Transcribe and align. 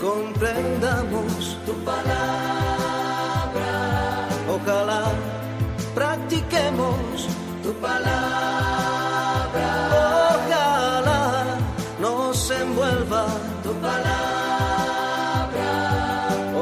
comprendamos 0.00 1.56
tu 1.66 1.72
palabra. 1.84 2.28
Ojalá 4.48 5.12
practiquemos 5.94 7.28
tu 7.62 7.72
palabra. 7.74 9.68
Ojalá 10.30 11.44
nos 12.00 12.50
envuelva 12.50 13.26
tu 13.62 13.72
palabra. 13.74 14.00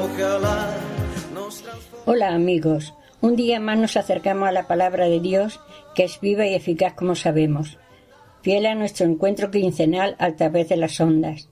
Ojalá 0.04 0.74
nos 1.34 1.62
transforme. 1.62 2.04
Hola 2.06 2.34
amigos, 2.34 2.94
un 3.20 3.36
día 3.36 3.60
más 3.60 3.78
nos 3.78 3.96
acercamos 3.96 4.48
a 4.48 4.52
la 4.52 4.66
palabra 4.66 5.06
de 5.06 5.20
Dios 5.20 5.60
que 5.94 6.04
es 6.04 6.20
viva 6.20 6.46
y 6.46 6.54
eficaz 6.54 6.92
como 6.94 7.14
sabemos, 7.14 7.78
fiel 8.42 8.66
a 8.66 8.74
nuestro 8.74 9.06
encuentro 9.06 9.50
quincenal 9.50 10.14
a 10.18 10.32
través 10.36 10.68
de 10.68 10.76
las 10.76 11.00
ondas, 11.00 11.48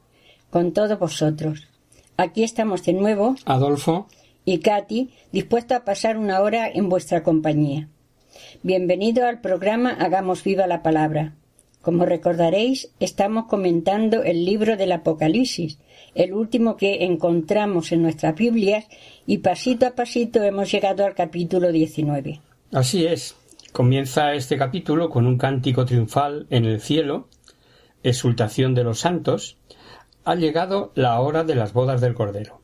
con 0.50 0.72
todos 0.72 0.98
vosotros. 0.98 1.73
Aquí 2.16 2.44
estamos 2.44 2.84
de 2.84 2.92
nuevo, 2.92 3.34
Adolfo, 3.44 4.06
y 4.44 4.58
Katy, 4.58 5.10
dispuestos 5.32 5.78
a 5.78 5.84
pasar 5.84 6.16
una 6.16 6.40
hora 6.42 6.68
en 6.68 6.88
vuestra 6.88 7.24
compañía. 7.24 7.88
Bienvenido 8.62 9.26
al 9.26 9.40
programa 9.40 9.90
Hagamos 9.90 10.44
viva 10.44 10.68
la 10.68 10.82
palabra. 10.82 11.34
Como 11.82 12.06
recordaréis, 12.06 12.90
estamos 13.00 13.46
comentando 13.46 14.22
el 14.22 14.44
libro 14.44 14.76
del 14.76 14.92
Apocalipsis, 14.92 15.78
el 16.14 16.34
último 16.34 16.76
que 16.76 17.04
encontramos 17.04 17.90
en 17.90 18.02
nuestras 18.02 18.36
Biblias, 18.36 18.86
y 19.26 19.38
pasito 19.38 19.84
a 19.84 19.96
pasito 19.96 20.40
hemos 20.44 20.70
llegado 20.70 21.04
al 21.04 21.14
capítulo 21.16 21.72
19. 21.72 22.40
así 22.72 23.06
es. 23.06 23.34
Comienza 23.72 24.34
este 24.34 24.56
capítulo 24.56 25.10
con 25.10 25.26
un 25.26 25.36
cántico 25.36 25.84
triunfal 25.84 26.46
en 26.50 26.64
el 26.64 26.80
cielo, 26.80 27.26
exultación 28.04 28.72
de 28.76 28.84
los 28.84 29.00
santos. 29.00 29.56
Ha 30.26 30.36
llegado 30.36 30.90
la 30.94 31.20
hora 31.20 31.44
de 31.44 31.54
las 31.54 31.74
bodas 31.74 32.00
del 32.00 32.14
Cordero. 32.14 32.62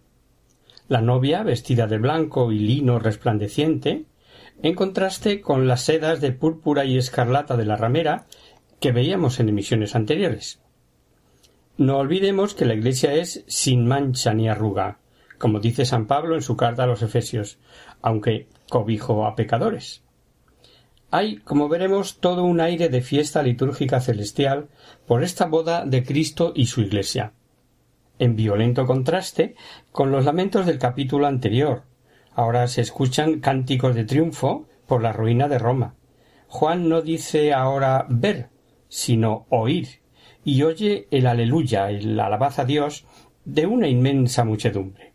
La 0.89 1.03
novia, 1.03 1.43
vestida 1.43 1.87
de 1.87 1.99
blanco 1.99 2.53
y 2.53 2.59
lino 2.59 2.99
resplandeciente, 2.99 4.07
en 4.63 4.75
contraste 4.75 5.43
con 5.43 5.69
las 5.69 5.83
sedas 5.83 6.23
de 6.23 6.33
púrpura 6.33 6.87
y 6.87 6.97
escarlata 6.97 7.59
de 7.59 7.67
la 7.67 7.77
ramera 7.77 8.27
que 8.81 8.93
veíamos 8.93 9.41
en 9.41 9.51
emisiones 9.51 9.95
anteriores. 9.95 10.63
No 11.77 11.99
olvidemos 11.99 12.55
que 12.55 12.65
la 12.65 12.73
Iglesia 12.73 13.13
es 13.13 13.45
sin 13.47 13.87
mancha 13.87 14.33
ni 14.33 14.49
arruga, 14.49 14.99
como 15.37 15.61
dice 15.61 15.85
San 15.85 16.07
Pablo 16.07 16.37
en 16.37 16.43
su 16.43 16.57
carta 16.57 16.85
a 16.85 16.87
los 16.87 17.03
Efesios, 17.03 17.59
aunque 18.01 18.49
cobijo 18.71 19.27
a 19.27 19.37
pecadores. 19.37 20.03
Hay, 21.11 21.39
como 21.39 21.69
veremos, 21.69 22.21
todo 22.21 22.43
un 22.43 22.61
aire 22.61 22.89
de 22.89 23.03
fiesta 23.03 23.43
litúrgica 23.43 24.01
celestial 24.01 24.69
por 25.07 25.23
esta 25.23 25.45
boda 25.45 25.85
de 25.85 26.05
Cristo 26.05 26.53
y 26.55 26.67
su 26.67 26.81
Iglesia, 26.81 27.35
en 28.21 28.37
violento 28.37 28.87
contraste 28.87 29.57
con 29.91 30.13
los 30.13 30.25
lamentos 30.25 30.67
del 30.67 30.79
capítulo 30.79 31.27
anterior. 31.27 31.83
Ahora 32.35 32.69
se 32.69 32.83
escuchan 32.83 33.41
cánticos 33.41 33.95
de 33.95 34.05
triunfo 34.05 34.69
por 34.87 35.03
la 35.03 35.13
ruina 35.13 35.49
de 35.49 35.59
Roma. 35.59 35.95
Juan 36.47 36.89
no 36.89 37.01
dice 37.01 37.53
ahora 37.53 38.07
ver, 38.09 38.51
sino 38.89 39.47
oír, 39.49 40.01
y 40.45 40.63
oye 40.63 41.09
el 41.11 41.27
aleluya, 41.27 41.91
el 41.91 42.21
alabaz 42.21 42.59
a 42.59 42.65
Dios 42.65 43.07
de 43.45 43.67
una 43.67 43.89
inmensa 43.89 44.45
muchedumbre. 44.45 45.13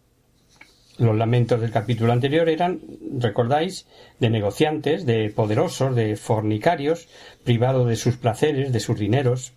Los 0.97 1.15
lamentos 1.15 1.61
del 1.61 1.71
capítulo 1.71 2.11
anterior 2.11 2.49
eran, 2.49 2.79
recordáis, 3.19 3.85
de 4.19 4.29
negociantes, 4.29 5.05
de 5.05 5.29
poderosos, 5.29 5.95
de 5.95 6.15
fornicarios, 6.15 7.07
privados 7.43 7.87
de 7.87 7.97
sus 7.97 8.17
placeres, 8.17 8.71
de 8.71 8.79
sus 8.79 8.97
dineros. 8.97 9.53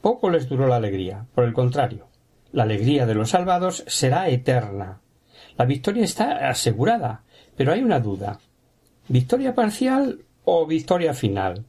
Poco 0.00 0.30
les 0.30 0.48
duró 0.48 0.68
la 0.68 0.76
alegría, 0.76 1.26
por 1.34 1.44
el 1.44 1.54
contrario, 1.54 2.07
la 2.52 2.62
alegría 2.64 3.06
de 3.06 3.14
los 3.14 3.30
salvados 3.30 3.84
será 3.86 4.28
eterna. 4.28 5.00
La 5.56 5.64
victoria 5.64 6.04
está 6.04 6.48
asegurada, 6.48 7.24
pero 7.56 7.72
hay 7.72 7.82
una 7.82 8.00
duda. 8.00 8.40
¿Victoria 9.08 9.54
parcial 9.54 10.20
o 10.44 10.66
victoria 10.66 11.14
final? 11.14 11.64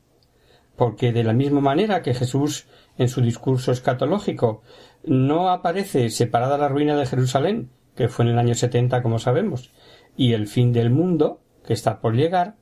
Porque 0.75 1.11
de 1.11 1.23
la 1.23 1.33
misma 1.33 1.59
manera 1.59 2.01
que 2.01 2.13
Jesús 2.13 2.67
en 2.97 3.09
su 3.09 3.21
discurso 3.21 3.71
escatológico 3.71 4.61
no 5.03 5.49
aparece 5.49 6.09
separada 6.09 6.57
la 6.57 6.67
ruina 6.67 6.95
de 6.95 7.05
Jerusalén, 7.05 7.69
que 7.95 8.09
fue 8.09 8.25
en 8.25 8.31
el 8.31 8.39
año 8.39 8.55
setenta, 8.55 9.01
como 9.01 9.19
sabemos, 9.19 9.71
y 10.15 10.33
el 10.33 10.47
fin 10.47 10.71
del 10.71 10.89
mundo, 10.89 11.41
que 11.65 11.73
está 11.73 11.99
por 11.99 12.15
llegar, 12.15 12.55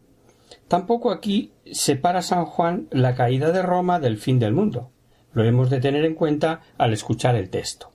tampoco 0.67 1.11
aquí 1.11 1.51
separa 1.71 2.21
San 2.21 2.45
Juan 2.45 2.87
la 2.91 3.15
caída 3.15 3.51
de 3.51 3.61
Roma 3.61 3.99
del 3.99 4.17
fin 4.17 4.39
del 4.39 4.53
mundo. 4.53 4.91
Lo 5.33 5.43
hemos 5.43 5.69
de 5.69 5.79
tener 5.79 6.05
en 6.05 6.15
cuenta 6.15 6.61
al 6.77 6.93
escuchar 6.93 7.35
el 7.35 7.49
texto. 7.49 7.91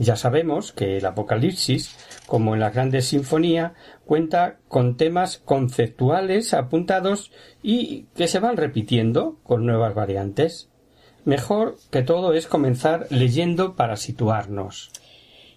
Ya 0.00 0.16
sabemos 0.16 0.72
que 0.72 0.96
el 0.96 1.04
Apocalipsis, 1.04 1.94
como 2.26 2.54
en 2.54 2.60
la 2.60 2.70
Grande 2.70 3.02
Sinfonía, 3.02 3.74
cuenta 4.06 4.56
con 4.66 4.96
temas 4.96 5.36
conceptuales 5.36 6.54
apuntados 6.54 7.30
y 7.62 8.06
que 8.16 8.26
se 8.26 8.38
van 8.38 8.56
repitiendo 8.56 9.36
con 9.42 9.66
nuevas 9.66 9.94
variantes. 9.94 10.70
Mejor 11.26 11.76
que 11.90 12.00
todo 12.00 12.32
es 12.32 12.46
comenzar 12.46 13.08
leyendo 13.10 13.76
para 13.76 13.98
situarnos. 13.98 14.90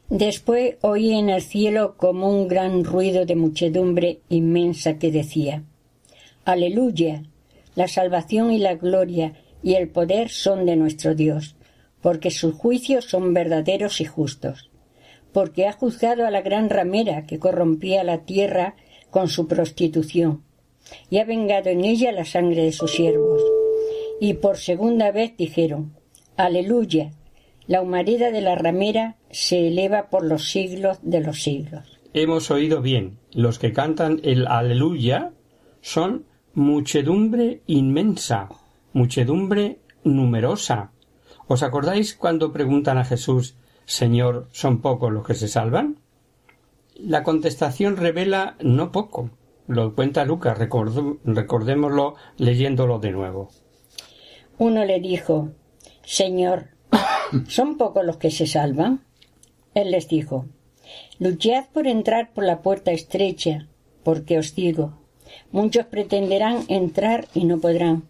Después 0.10 0.76
oí 0.82 1.14
en 1.14 1.30
el 1.30 1.42
cielo 1.42 1.96
como 1.96 2.30
un 2.30 2.50
gran 2.50 2.84
ruido 2.84 3.26
de 3.26 3.38
muchedumbre 3.38 4.20
inmensa 4.28 5.00
que 5.00 5.10
decía 5.10 5.64
Aleluya. 6.44 7.24
La 7.76 7.88
salvación 7.88 8.52
y 8.52 8.58
la 8.58 8.76
gloria 8.76 9.36
y 9.64 9.76
el 9.76 9.88
poder 9.88 10.30
son 10.30 10.66
de 10.66 10.76
nuestro 10.76 11.16
Dios, 11.16 11.56
porque 12.04 12.30
sus 12.30 12.54
juicios 12.54 13.06
son 13.06 13.34
verdaderos 13.34 14.02
y 14.02 14.06
justos, 14.06 14.70
porque 15.32 15.66
ha 15.66 15.72
juzgado 15.72 16.28
a 16.28 16.32
la 16.32 16.42
gran 16.42 16.70
ramera 16.70 17.26
que 17.26 17.40
corrompía 17.40 18.04
la 18.04 18.26
tierra 18.26 18.76
con 19.10 19.30
su 19.30 19.48
prostitución, 19.48 20.44
y 21.10 21.20
ha 21.20 21.26
vengado 21.26 21.70
en 21.70 21.86
ella 21.86 22.12
la 22.12 22.26
sangre 22.26 22.64
de 22.64 22.74
sus 22.74 22.92
siervos. 22.92 23.42
Y 24.20 24.36
por 24.36 24.58
segunda 24.58 25.12
vez 25.12 25.36
dijeron 25.38 25.94
Aleluya. 26.36 27.12
La 27.68 27.82
humareda 27.82 28.32
de 28.32 28.42
la 28.42 28.56
ramera 28.56 29.16
se 29.32 29.70
eleva 29.70 30.10
por 30.10 30.26
los 30.26 30.50
siglos 30.50 30.98
de 31.02 31.22
los 31.22 31.42
siglos. 31.42 32.00
Hemos 32.14 32.52
oído 32.52 32.82
bien. 32.82 33.18
Los 33.32 33.58
que 33.58 33.72
cantan 33.72 34.20
el 34.24 34.46
Aleluya 34.48 35.32
son 35.80 36.26
muchedumbre 36.54 37.62
inmensa, 37.66 38.50
muchedumbre 38.92 39.80
numerosa. 40.04 40.93
¿Os 41.54 41.62
acordáis 41.62 42.16
cuando 42.16 42.52
preguntan 42.52 42.98
a 42.98 43.06
Jesús 43.06 43.54
Señor, 43.86 44.48
¿son 44.54 44.82
pocos 44.82 45.14
los 45.14 45.24
que 45.24 45.36
se 45.36 45.48
salvan? 45.48 46.00
La 46.96 47.22
contestación 47.22 47.96
revela 47.96 48.56
no 48.60 48.92
poco. 48.92 49.30
Lo 49.68 49.94
cuenta 49.94 50.26
Lucas, 50.26 50.58
recordémoslo 50.58 52.16
leyéndolo 52.38 52.98
de 52.98 53.12
nuevo. 53.12 53.50
Uno 54.58 54.84
le 54.84 55.00
dijo 55.00 55.52
Señor, 56.04 56.70
¿son 57.48 57.78
pocos 57.78 58.04
los 58.04 58.18
que 58.18 58.32
se 58.32 58.48
salvan? 58.48 59.04
Él 59.76 59.92
les 59.92 60.08
dijo 60.08 60.48
Luchad 61.20 61.66
por 61.72 61.86
entrar 61.86 62.34
por 62.34 62.46
la 62.46 62.64
puerta 62.64 62.92
estrecha, 62.92 63.68
porque 64.04 64.40
os 64.40 64.56
digo, 64.56 64.98
muchos 65.52 65.86
pretenderán 65.86 66.66
entrar 66.68 67.28
y 67.36 67.46
no 67.46 67.60
podrán. 67.60 68.10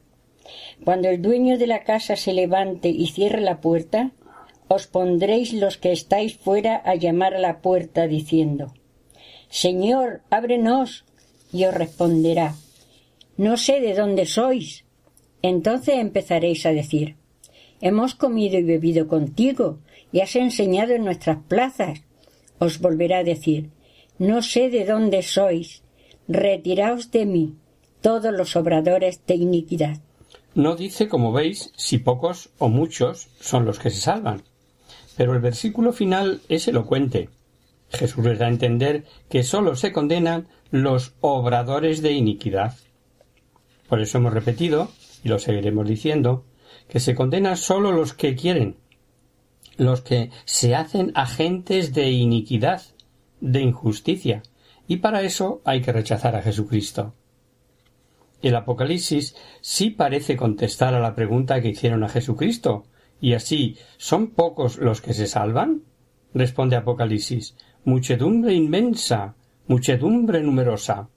Cuando 0.84 1.10
el 1.10 1.22
dueño 1.22 1.58
de 1.58 1.68
la 1.68 1.84
casa 1.84 2.16
se 2.16 2.34
levante 2.34 2.90
y 2.90 3.08
cierre 3.08 3.42
la 3.42 3.62
puerta, 3.62 4.12
os 4.68 4.88
pondréis 4.88 5.54
los 5.54 5.78
que 5.78 5.92
estáis 5.92 6.38
fuera 6.38 6.82
a 6.84 6.96
llamar 6.96 7.36
a 7.36 7.40
la 7.40 7.62
puerta 7.62 8.08
diciendo 8.08 8.74
Señor, 9.50 10.22
ábrenos. 10.30 11.06
Y 11.52 11.66
os 11.66 11.74
responderá 11.74 12.56
No 13.38 13.58
sé 13.58 13.80
de 13.80 13.94
dónde 13.94 14.26
sois. 14.26 14.86
Entonces 15.44 15.96
empezaréis 15.98 16.66
a 16.66 16.72
decir 16.72 17.18
Hemos 17.82 18.16
comido 18.16 18.58
y 18.58 18.64
bebido 18.64 19.08
contigo 19.08 19.80
y 20.12 20.22
has 20.22 20.36
enseñado 20.36 20.94
en 20.94 21.06
nuestras 21.06 21.38
plazas. 21.48 22.02
Os 22.58 22.80
volverá 22.80 23.20
a 23.20 23.24
decir 23.24 23.70
No 24.18 24.42
sé 24.42 24.70
de 24.70 24.86
dónde 24.86 25.22
sois. 25.22 25.84
Retiraos 26.28 27.12
de 27.12 27.26
mí, 27.26 27.56
todos 28.02 28.34
los 28.34 28.56
obradores 28.56 29.22
de 29.28 29.36
iniquidad. 29.36 29.98
No 30.56 30.76
dice, 30.76 31.08
como 31.08 31.32
veis, 31.32 31.72
si 31.76 31.98
pocos 31.98 32.52
o 32.60 32.70
muchos 32.70 33.30
son 33.40 33.66
los 33.66 33.80
que 33.80 33.90
se 33.90 34.02
salvan. 34.02 34.44
Pero 35.18 35.34
el 35.34 35.40
versículo 35.40 35.94
final 35.94 36.42
es 36.48 36.68
elocuente. 36.68 37.30
Jesús 37.90 38.24
les 38.26 38.40
da 38.40 38.46
a 38.46 38.50
entender 38.50 39.06
que 39.30 39.44
sólo 39.44 39.76
se 39.76 39.92
condenan 39.92 40.48
los 40.72 41.14
obradores 41.22 42.02
de 42.02 42.14
iniquidad. 42.14 42.76
Por 43.88 44.00
eso 44.00 44.18
hemos 44.18 44.34
repetido, 44.34 44.90
y 45.24 45.30
lo 45.30 45.40
seguiremos 45.40 45.88
diciendo, 45.88 46.46
que 46.88 47.00
se 47.00 47.16
condenan 47.16 47.58
sólo 47.58 47.92
los 47.92 48.14
que 48.14 48.36
quieren, 48.36 48.78
los 49.78 50.02
que 50.02 50.32
se 50.46 50.76
hacen 50.76 51.12
agentes 51.16 51.94
de 51.94 52.12
iniquidad, 52.12 52.82
de 53.42 53.62
injusticia, 53.62 54.44
y 54.88 54.98
para 54.98 55.22
eso 55.22 55.62
hay 55.66 55.82
que 55.82 55.92
rechazar 55.92 56.36
a 56.36 56.42
Jesucristo. 56.42 57.14
El 58.44 58.56
Apocalipsis 58.56 59.36
sí 59.62 59.90
parece 59.90 60.38
contestar 60.38 60.94
a 60.94 61.00
la 61.00 61.16
pregunta 61.16 61.62
que 61.62 61.70
hicieron 61.70 62.04
a 62.04 62.10
Jesucristo, 62.10 62.84
y 63.20 63.34
así 63.34 63.78
¿son 63.98 64.28
pocos 64.32 64.78
los 64.78 65.02
que 65.02 65.16
se 65.16 65.26
salvan? 65.26 65.82
Responde 66.36 66.76
Apocalipsis 66.76 67.56
muchedumbre 67.86 68.54
inmensa, 68.54 69.36
muchedumbre 69.68 70.42
numerosa. 70.42 71.10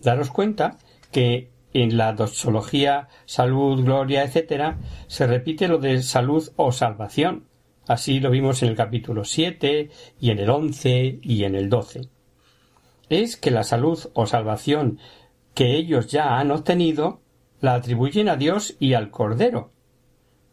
Daros 0.00 0.30
cuenta 0.30 0.78
que 1.12 1.50
en 1.72 1.96
la 1.96 2.12
doxología 2.12 3.08
salud, 3.26 3.84
gloria, 3.84 4.24
etc., 4.24 4.76
se 5.06 5.26
repite 5.26 5.68
lo 5.68 5.78
de 5.78 6.02
salud 6.02 6.48
o 6.56 6.72
salvación. 6.72 7.46
Así 7.86 8.20
lo 8.20 8.30
vimos 8.30 8.62
en 8.62 8.70
el 8.70 8.76
capítulo 8.76 9.24
7 9.24 9.90
y 10.20 10.30
en 10.30 10.38
el 10.38 10.50
11 10.50 11.20
y 11.22 11.44
en 11.44 11.54
el 11.54 11.68
12. 11.68 12.08
Es 13.08 13.36
que 13.36 13.50
la 13.50 13.64
salud 13.64 13.98
o 14.14 14.26
salvación 14.26 14.98
que 15.54 15.76
ellos 15.76 16.08
ya 16.08 16.38
han 16.38 16.50
obtenido 16.50 17.20
la 17.60 17.74
atribuyen 17.74 18.28
a 18.28 18.36
Dios 18.36 18.76
y 18.78 18.94
al 18.94 19.10
Cordero. 19.10 19.72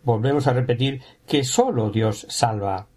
Volvemos 0.03 0.47
a 0.47 0.53
repetir 0.53 1.01
que 1.25 1.43
sólo 1.43 1.89
Dios 1.89 2.25
salva 2.29 2.87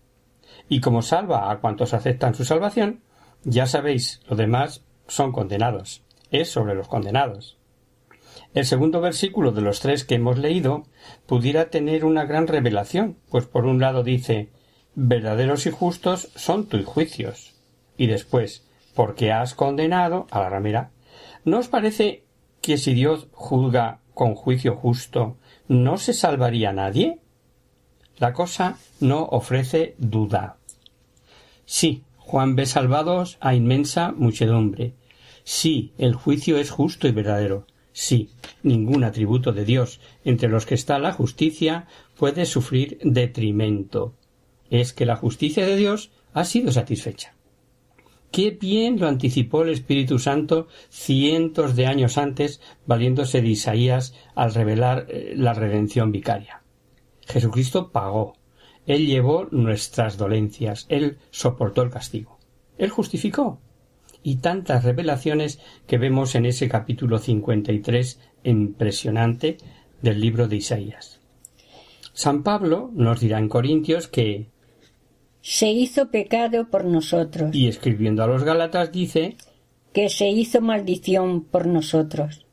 y 0.68 0.80
como 0.80 1.02
salva 1.02 1.50
a 1.50 1.58
cuantos 1.58 1.94
aceptan 1.94 2.34
su 2.34 2.44
salvación, 2.44 3.02
ya 3.42 3.66
sabéis, 3.66 4.20
los 4.28 4.38
demás 4.38 4.84
son 5.08 5.32
condenados. 5.32 6.04
Es 6.30 6.50
sobre 6.50 6.74
los 6.74 6.88
condenados. 6.88 7.58
El 8.54 8.64
segundo 8.64 9.00
versículo 9.00 9.50
de 9.52 9.62
los 9.62 9.80
tres 9.80 10.04
que 10.04 10.14
hemos 10.14 10.38
leído 10.38 10.84
pudiera 11.26 11.70
tener 11.70 12.04
una 12.04 12.24
gran 12.24 12.46
revelación, 12.46 13.18
pues 13.30 13.46
por 13.46 13.66
un 13.66 13.80
lado 13.80 14.02
dice 14.04 14.50
verdaderos 14.94 15.66
y 15.66 15.70
justos 15.70 16.30
son 16.36 16.66
tus 16.66 16.84
juicios. 16.84 17.54
Y 17.96 18.06
después, 18.06 18.64
porque 18.94 19.32
has 19.32 19.54
condenado 19.54 20.26
a 20.30 20.40
la 20.40 20.50
ramera. 20.50 20.90
¿No 21.44 21.58
os 21.58 21.68
parece 21.68 22.24
que 22.60 22.76
si 22.76 22.94
Dios 22.94 23.28
juzga 23.32 24.00
con 24.14 24.34
juicio 24.34 24.76
justo, 24.76 25.36
no 25.68 25.96
se 25.96 26.12
salvaría 26.12 26.72
nadie? 26.72 27.20
La 28.18 28.34
cosa 28.34 28.78
no 29.00 29.24
ofrece 29.24 29.94
duda. 29.98 30.58
Sí, 31.64 32.02
Juan 32.18 32.54
ve 32.56 32.66
salvados 32.66 33.38
a 33.40 33.54
inmensa 33.54 34.12
muchedumbre. 34.12 34.92
Sí, 35.44 35.92
el 35.96 36.14
juicio 36.14 36.58
es 36.58 36.70
justo 36.70 37.08
y 37.08 37.12
verdadero. 37.12 37.66
Sí, 37.92 38.30
ningún 38.62 39.04
atributo 39.04 39.52
de 39.52 39.64
Dios 39.64 40.00
entre 40.24 40.48
los 40.48 40.66
que 40.66 40.74
está 40.74 40.98
la 40.98 41.12
justicia 41.12 41.86
puede 42.16 42.44
sufrir 42.44 42.98
detrimento. 43.02 44.14
Es 44.68 44.92
que 44.92 45.06
la 45.06 45.16
justicia 45.16 45.66
de 45.66 45.76
Dios 45.76 46.10
ha 46.34 46.44
sido 46.44 46.70
satisfecha. 46.70 47.34
Qué 48.30 48.50
bien 48.52 49.00
lo 49.00 49.08
anticipó 49.08 49.62
el 49.62 49.70
Espíritu 49.70 50.18
Santo 50.18 50.68
cientos 50.88 51.74
de 51.76 51.86
años 51.86 52.16
antes, 52.16 52.60
valiéndose 52.86 53.42
de 53.42 53.48
Isaías 53.48 54.14
al 54.34 54.54
revelar 54.54 55.06
eh, 55.08 55.34
la 55.36 55.52
redención 55.52 56.12
vicaria. 56.12 56.62
Jesucristo 57.26 57.90
pagó, 57.90 58.34
él 58.86 59.06
llevó 59.06 59.46
nuestras 59.50 60.16
dolencias, 60.16 60.86
Él 60.88 61.18
soportó 61.30 61.82
el 61.82 61.90
castigo. 61.90 62.38
Él 62.78 62.90
justificó. 62.90 63.60
Y 64.22 64.38
tantas 64.38 64.82
revelaciones 64.84 65.60
que 65.86 65.96
vemos 65.96 66.34
en 66.34 66.44
ese 66.44 66.68
capítulo 66.68 67.18
53 67.18 68.20
impresionante 68.42 69.58
del 70.02 70.20
libro 70.20 70.48
de 70.48 70.56
Isaías. 70.56 71.20
San 72.12 72.42
Pablo 72.42 72.90
nos 72.92 73.20
dirá 73.20 73.38
en 73.38 73.48
Corintios 73.48 74.08
que 74.08 74.48
se 75.42 75.70
hizo 75.70 76.10
pecado 76.10 76.68
por 76.70 76.84
nosotros. 76.84 77.54
Y 77.54 77.68
escribiendo 77.68 78.22
a 78.22 78.26
los 78.26 78.44
Gálatas 78.44 78.92
dice 78.92 79.36
que 79.92 80.08
se 80.08 80.28
hizo 80.28 80.60
maldición 80.60 81.42
por 81.42 81.66
nosotros. 81.66 82.46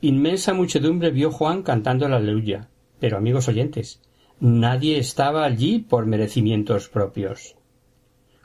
Inmensa 0.00 0.52
muchedumbre 0.54 1.10
vio 1.10 1.30
Juan 1.30 1.62
cantando 1.62 2.08
la 2.08 2.16
aleluya. 2.16 2.68
Pero 3.00 3.16
amigos 3.16 3.48
oyentes, 3.48 4.00
Nadie 4.40 4.98
estaba 4.98 5.44
allí 5.44 5.78
por 5.78 6.06
merecimientos 6.06 6.88
propios. 6.88 7.54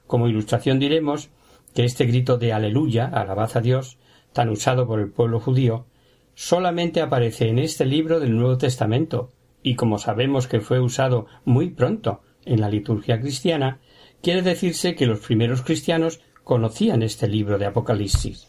Como 0.06 0.28
ilustración 0.28 0.80
diremos 0.80 1.30
que 1.74 1.84
este 1.84 2.06
grito 2.06 2.38
de 2.38 2.54
aleluya, 2.54 3.06
alabad 3.08 3.50
a 3.56 3.62
Dios, 3.62 3.98
tan 4.32 4.50
usado 4.50 4.88
por 4.88 5.00
el 5.00 5.10
pueblo 5.10 5.40
judío, 5.40 5.88
solamente 6.36 7.02
aparece 7.02 7.50
en 7.50 7.58
este 7.58 7.86
libro 7.86 8.20
del 8.20 8.36
Nuevo 8.36 8.58
Testamento, 8.58 9.32
y 9.64 9.76
como 9.76 9.98
sabemos 9.98 10.48
que 10.48 10.62
fue 10.62 10.80
usado 10.80 11.26
muy 11.44 11.72
pronto 11.72 12.22
en 12.46 12.62
la 12.62 12.70
liturgia 12.70 13.20
cristiana, 13.20 13.80
quiere 14.22 14.42
decirse 14.42 14.96
que 14.96 15.06
los 15.06 15.20
primeros 15.20 15.62
cristianos 15.62 16.22
conocían 16.44 17.04
este 17.04 17.28
libro 17.28 17.58
de 17.58 17.66
Apocalipsis. 17.66 18.48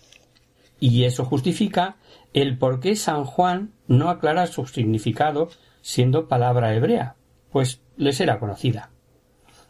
Y 0.78 1.04
eso 1.04 1.24
justifica 1.24 1.96
el 2.32 2.56
por 2.56 2.80
qué 2.80 2.96
San 2.96 3.24
Juan 3.24 3.72
no 3.86 4.08
aclara 4.08 4.46
su 4.46 4.66
significado 4.66 5.50
siendo 5.82 6.28
palabra 6.28 6.74
hebrea 6.74 7.16
pues 7.50 7.82
les 7.96 8.20
era 8.20 8.38
conocida. 8.38 8.90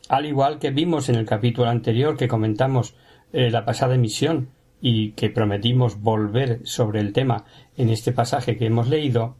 Al 0.08 0.26
igual 0.26 0.58
que 0.58 0.70
vimos 0.70 1.08
en 1.08 1.16
el 1.16 1.26
capítulo 1.26 1.68
anterior 1.68 2.16
que 2.16 2.28
comentamos 2.28 2.94
eh, 3.32 3.50
la 3.50 3.64
pasada 3.64 3.94
emisión 3.94 4.50
y 4.80 5.12
que 5.12 5.30
prometimos 5.30 6.00
volver 6.00 6.60
sobre 6.64 7.00
el 7.00 7.12
tema 7.12 7.44
en 7.76 7.90
este 7.90 8.12
pasaje 8.12 8.56
que 8.56 8.66
hemos 8.66 8.88
leído, 8.88 9.36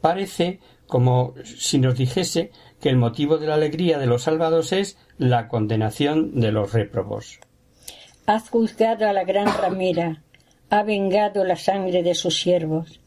parece 0.00 0.60
como 0.86 1.34
si 1.44 1.78
nos 1.78 1.96
dijese 1.96 2.50
que 2.80 2.88
el 2.88 2.96
motivo 2.96 3.38
de 3.38 3.46
la 3.46 3.54
alegría 3.54 3.98
de 3.98 4.06
los 4.06 4.22
salvados 4.22 4.72
es 4.72 4.98
la 5.16 5.48
condenación 5.48 6.40
de 6.40 6.52
los 6.52 6.72
réprobos. 6.72 7.40
Has 8.26 8.50
juzgado 8.50 9.08
a 9.08 9.12
la 9.12 9.24
gran 9.24 9.46
ramera, 9.46 10.22
ha 10.70 10.82
vengado 10.82 11.44
la 11.44 11.56
sangre 11.56 12.02
de 12.02 12.14
sus 12.14 12.38
siervos. 12.38 13.00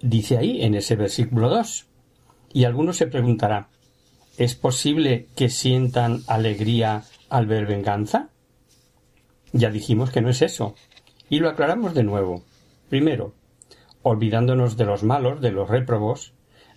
Dice 0.00 0.36
ahí 0.36 0.62
en 0.62 0.74
ese 0.74 0.96
versículo 0.96 1.48
2. 1.48 1.86
Y 2.54 2.64
algunos 2.64 2.96
se 2.96 3.06
preguntará 3.06 3.68
¿Es 4.38 4.54
posible 4.54 5.28
que 5.36 5.50
sientan 5.50 6.22
alegría 6.26 7.04
al 7.28 7.46
ver 7.46 7.66
venganza? 7.66 8.30
Ya 9.52 9.70
dijimos 9.70 10.10
que 10.10 10.22
no 10.22 10.30
es 10.30 10.40
eso, 10.40 10.74
y 11.28 11.38
lo 11.38 11.50
aclaramos 11.50 11.94
de 11.94 12.02
nuevo. 12.02 12.42
Primero, 12.88 13.34
olvidándonos 14.02 14.78
de 14.78 14.86
los 14.86 15.02
malos, 15.02 15.42
de 15.42 15.52
los 15.52 15.68
réprobos, 15.68 16.32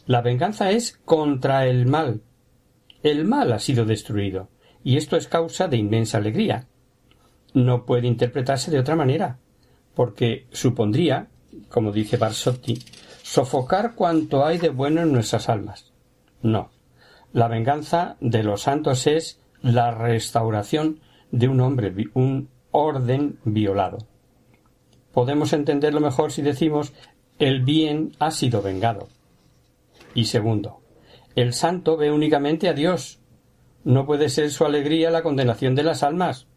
la 0.06 0.22
venganza 0.22 0.72
es 0.72 1.00
contra 1.04 1.66
el 1.66 1.88
mal. 1.88 2.22
El 3.02 3.26
mal 3.26 3.52
ha 3.54 3.60
sido 3.60 3.86
destruido, 3.86 4.50
y 4.84 4.98
esto 4.98 5.18
es 5.18 5.28
causa 5.28 5.68
de 5.68 5.78
inmensa 5.78 6.20
alegría. 6.20 6.68
No 7.54 7.86
puede 7.86 8.08
interpretarse 8.08 8.70
de 8.70 8.80
otra 8.80 8.96
manera, 8.96 9.40
porque 9.96 10.46
supondría, 10.52 11.28
como 11.70 11.92
dice 11.92 12.18
Barsotti, 12.18 12.78
sofocar 13.24 13.96
cuanto 13.96 14.46
hay 14.46 14.58
de 14.60 14.70
bueno 14.70 15.02
en 15.02 15.12
nuestras 15.12 15.50
almas. 15.50 15.92
No. 16.42 16.70
La 17.34 17.48
venganza 17.48 18.18
de 18.20 18.44
los 18.44 18.62
santos 18.62 19.08
es 19.08 19.40
la 19.62 19.92
restauración 19.92 21.00
de 21.32 21.48
un 21.48 21.60
hombre, 21.62 21.92
un 22.14 22.50
orden 22.72 23.40
violado. 23.44 23.98
Podemos 25.12 25.54
entenderlo 25.54 26.00
mejor 26.00 26.32
si 26.32 26.42
decimos 26.42 26.94
el 27.40 27.64
bien 27.64 28.12
ha 28.20 28.32
sido 28.32 28.62
vengado. 28.62 29.08
Y 30.16 30.26
segundo, 30.26 30.82
el 31.36 31.54
santo 31.54 31.98
ve 31.98 32.12
únicamente 32.12 32.68
a 32.68 32.74
Dios. 32.74 33.20
No 33.84 34.08
puede 34.08 34.30
ser 34.30 34.50
su 34.50 34.66
alegría 34.66 35.12
la 35.12 35.22
condenación 35.22 35.76
de 35.76 35.84
las 35.84 36.02
almas. 36.02 36.48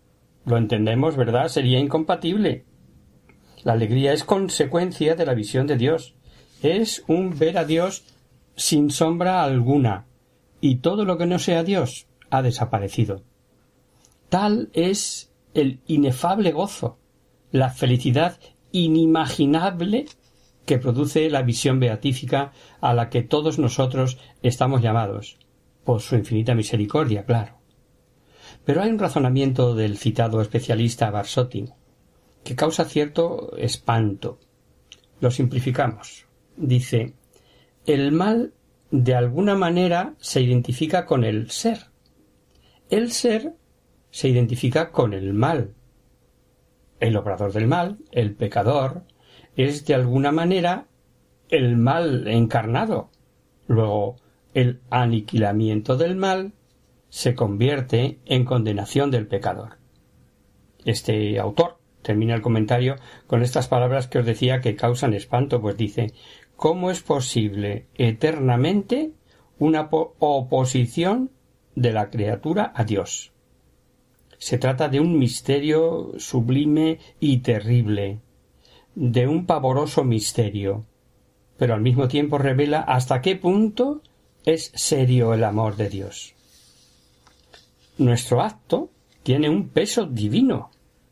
Lo 0.46 0.56
entendemos, 0.56 1.16
¿verdad? 1.16 1.48
Sería 1.48 1.78
incompatible. 1.78 2.64
La 3.64 3.74
alegría 3.74 4.14
es 4.14 4.24
consecuencia 4.24 5.14
de 5.14 5.26
la 5.26 5.34
visión 5.34 5.66
de 5.66 5.76
Dios 5.76 6.14
es 6.62 7.04
un 7.06 7.38
ver 7.38 7.58
a 7.58 7.64
Dios 7.64 8.04
sin 8.56 8.90
sombra 8.90 9.44
alguna, 9.44 10.06
y 10.60 10.76
todo 10.76 11.04
lo 11.04 11.16
que 11.18 11.26
no 11.26 11.38
sea 11.38 11.62
Dios 11.62 12.08
ha 12.30 12.42
desaparecido. 12.42 13.22
Tal 14.28 14.68
es 14.72 15.32
el 15.54 15.80
inefable 15.86 16.52
gozo, 16.52 16.98
la 17.52 17.70
felicidad 17.70 18.38
inimaginable 18.72 20.06
que 20.68 20.78
produce 20.78 21.28
la 21.30 21.42
visión 21.42 21.80
beatífica 21.80 22.52
a 22.80 22.92
la 22.92 23.08
que 23.08 23.22
todos 23.22 23.58
nosotros 23.58 24.18
estamos 24.42 24.82
llamados, 24.82 25.38
por 25.82 26.02
su 26.02 26.14
infinita 26.14 26.54
misericordia, 26.54 27.24
claro. 27.24 27.58
Pero 28.66 28.82
hay 28.82 28.90
un 28.90 28.98
razonamiento 28.98 29.74
del 29.74 29.96
citado 29.96 30.42
especialista 30.42 31.10
Barsotti 31.10 31.64
que 32.44 32.54
causa 32.54 32.84
cierto 32.84 33.56
espanto. 33.56 34.38
Lo 35.20 35.30
simplificamos 35.30 36.26
dice 36.58 37.14
el 37.86 38.12
mal 38.12 38.52
de 38.90 39.14
alguna 39.14 39.54
manera 39.54 40.14
se 40.18 40.42
identifica 40.42 41.06
con 41.06 41.24
el 41.24 41.50
ser. 41.50 41.86
El 42.90 43.12
ser 43.12 43.54
se 44.10 44.28
identifica 44.28 44.90
con 44.90 45.14
el 45.14 45.32
mal. 45.32 45.74
El 47.00 47.16
obrador 47.16 47.52
del 47.52 47.68
mal, 47.68 47.98
el 48.10 48.34
pecador, 48.34 49.04
es 49.58 49.84
de 49.84 49.94
alguna 49.94 50.30
manera 50.30 50.86
el 51.50 51.76
mal 51.76 52.28
encarnado. 52.28 53.10
Luego, 53.66 54.16
el 54.54 54.80
aniquilamiento 54.88 55.96
del 55.96 56.14
mal 56.14 56.52
se 57.08 57.34
convierte 57.34 58.20
en 58.24 58.44
condenación 58.44 59.10
del 59.10 59.26
pecador. 59.26 59.78
Este 60.84 61.40
autor 61.40 61.78
termina 62.02 62.34
el 62.34 62.40
comentario 62.40 62.96
con 63.26 63.42
estas 63.42 63.66
palabras 63.66 64.06
que 64.06 64.20
os 64.20 64.26
decía 64.26 64.60
que 64.60 64.76
causan 64.76 65.12
espanto, 65.12 65.60
pues 65.60 65.76
dice 65.76 66.12
¿Cómo 66.54 66.92
es 66.92 67.02
posible 67.02 67.86
eternamente 67.96 69.10
una 69.58 69.88
oposición 69.90 71.30
de 71.74 71.92
la 71.92 72.10
criatura 72.10 72.72
a 72.76 72.84
Dios? 72.84 73.32
Se 74.38 74.56
trata 74.56 74.88
de 74.88 75.00
un 75.00 75.18
misterio 75.18 76.12
sublime 76.18 77.00
y 77.18 77.38
terrible, 77.38 78.20
de 79.00 79.28
un 79.28 79.46
pavoroso 79.46 80.02
misterio, 80.02 80.84
pero 81.56 81.74
al 81.74 81.80
mismo 81.80 82.08
tiempo 82.08 82.36
revela 82.36 82.80
hasta 82.80 83.22
qué 83.22 83.36
punto 83.36 84.02
es 84.44 84.72
serio 84.74 85.34
el 85.34 85.44
amor 85.44 85.76
de 85.76 85.88
Dios. 85.88 86.34
Nuestro 87.96 88.42
acto 88.42 88.90
tiene 89.22 89.48
un 89.48 89.68
peso 89.68 90.06
divino, 90.06 90.70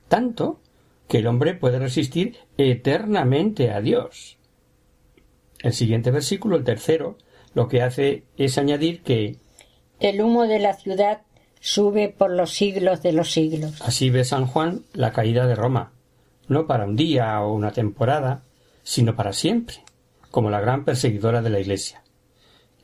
tanto 0.09 0.59
que 1.07 1.19
el 1.19 1.29
hombre 1.29 1.55
puede 1.55 1.79
resistir 1.79 2.37
eternamente 2.59 3.71
a 3.71 3.81
Dios. 3.81 4.37
El 5.61 5.73
siguiente 5.73 6.11
versículo, 6.11 6.57
el 6.57 6.65
tercero, 6.65 7.17
lo 7.55 7.69
que 7.69 7.83
hace 7.83 8.25
es 8.37 8.59
añadir 8.59 9.03
que 9.03 9.37
el 10.01 10.21
humo 10.21 10.49
de 10.49 10.59
la 10.59 10.75
ciudad 10.75 11.23
sube 11.61 12.09
por 12.09 12.33
los 12.33 12.53
siglos 12.53 13.01
de 13.03 13.13
los 13.13 13.31
siglos. 13.31 13.81
Así 13.81 14.11
ve 14.11 14.25
San 14.25 14.47
Juan 14.47 14.83
la 14.93 15.13
caída 15.13 15.47
de 15.47 15.55
Roma, 15.55 15.93
no 16.49 16.67
para 16.67 16.85
un 16.85 16.97
día 16.97 17.41
o 17.41 17.53
una 17.53 17.73
temporada, 17.73 18.43
sino 18.83 19.17
para 19.17 19.33
siempre, 19.33 19.77
como 20.31 20.51
la 20.51 20.61
gran 20.61 20.85
perseguidora 20.85 21.43
de 21.43 21.51
la 21.51 21.61
Iglesia. 21.61 22.03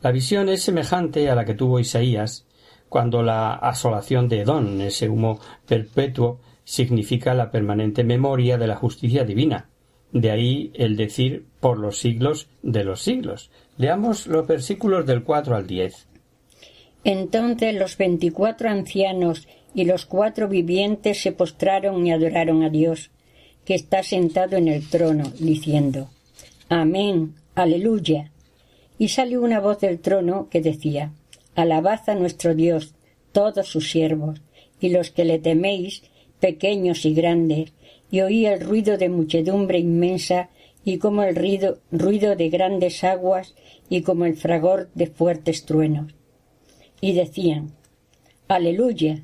La 0.00 0.11
visión 0.11 0.49
es 0.49 0.62
semejante 0.62 1.31
a 1.31 1.35
la 1.35 1.45
que 1.45 1.54
tuvo 1.54 1.78
Isaías 1.78 2.47
cuando 2.88 3.23
la 3.23 3.54
asolación 3.54 4.28
de 4.28 4.40
Edón, 4.40 4.81
ese 4.81 5.09
humo 5.09 5.40
perpetuo, 5.66 6.40
significa 6.64 7.35
la 7.35 7.50
permanente 7.50 8.04
memoria 8.04 8.59
de 8.59 8.66
la 8.66 8.76
justicia 8.76 9.25
divina. 9.25 9.69
De 10.12 10.31
ahí 10.31 10.73
el 10.75 10.97
decir 10.97 11.47
por 11.61 11.78
los 11.78 11.99
siglos 11.99 12.49
de 12.62 12.85
los 12.85 13.00
siglos. 13.00 13.50
Leamos 13.78 14.26
los 14.26 14.47
versículos 14.47 15.07
del 15.07 15.23
cuatro 15.23 15.57
al 15.57 15.66
diez. 15.66 16.07
Entonces 17.02 17.75
los 17.75 17.97
veinticuatro 17.97 18.69
ancianos 18.69 19.49
y 19.75 19.87
los 19.87 20.04
cuatro 20.04 20.49
vivientes 20.49 21.23
se 21.23 21.33
postraron 21.33 22.07
y 22.07 22.12
adoraron 22.12 22.62
a 22.62 22.69
Dios, 22.69 23.11
que 23.64 23.75
está 23.75 24.02
sentado 24.02 24.57
en 24.57 24.69
el 24.69 24.88
trono, 24.88 25.33
diciendo 25.38 26.11
Amén, 26.69 27.35
aleluya. 27.54 28.31
Y 28.99 29.09
salió 29.09 29.42
una 29.42 29.61
voz 29.61 29.81
del 29.81 30.00
trono 30.00 30.49
que 30.50 30.61
decía 30.61 31.12
Alabad 31.54 32.09
a 32.09 32.14
nuestro 32.14 32.54
Dios, 32.54 32.95
todos 33.33 33.66
sus 33.66 33.90
siervos, 33.90 34.40
y 34.81 34.88
los 34.88 35.11
que 35.11 35.25
le 35.25 35.38
teméis, 35.38 36.02
pequeños 36.40 37.04
y 37.04 37.14
grandes, 37.14 37.73
y 38.11 38.21
oí 38.21 38.47
el 38.47 38.61
ruido 38.61 38.99
de 38.99 39.09
muchedumbre 39.09 39.78
inmensa 39.78 40.50
y 40.85 40.99
como 40.99 41.23
el 41.23 41.37
ruido, 41.37 41.78
ruido 41.90 42.37
de 42.37 42.49
grandes 42.49 43.04
aguas 43.04 43.54
y 43.88 44.02
como 44.02 44.25
el 44.25 44.37
fragor 44.37 44.90
de 44.95 45.07
fuertes 45.07 45.64
truenos. 45.64 46.14
Y 47.00 47.12
decían, 47.12 47.73
Aleluya, 48.49 49.23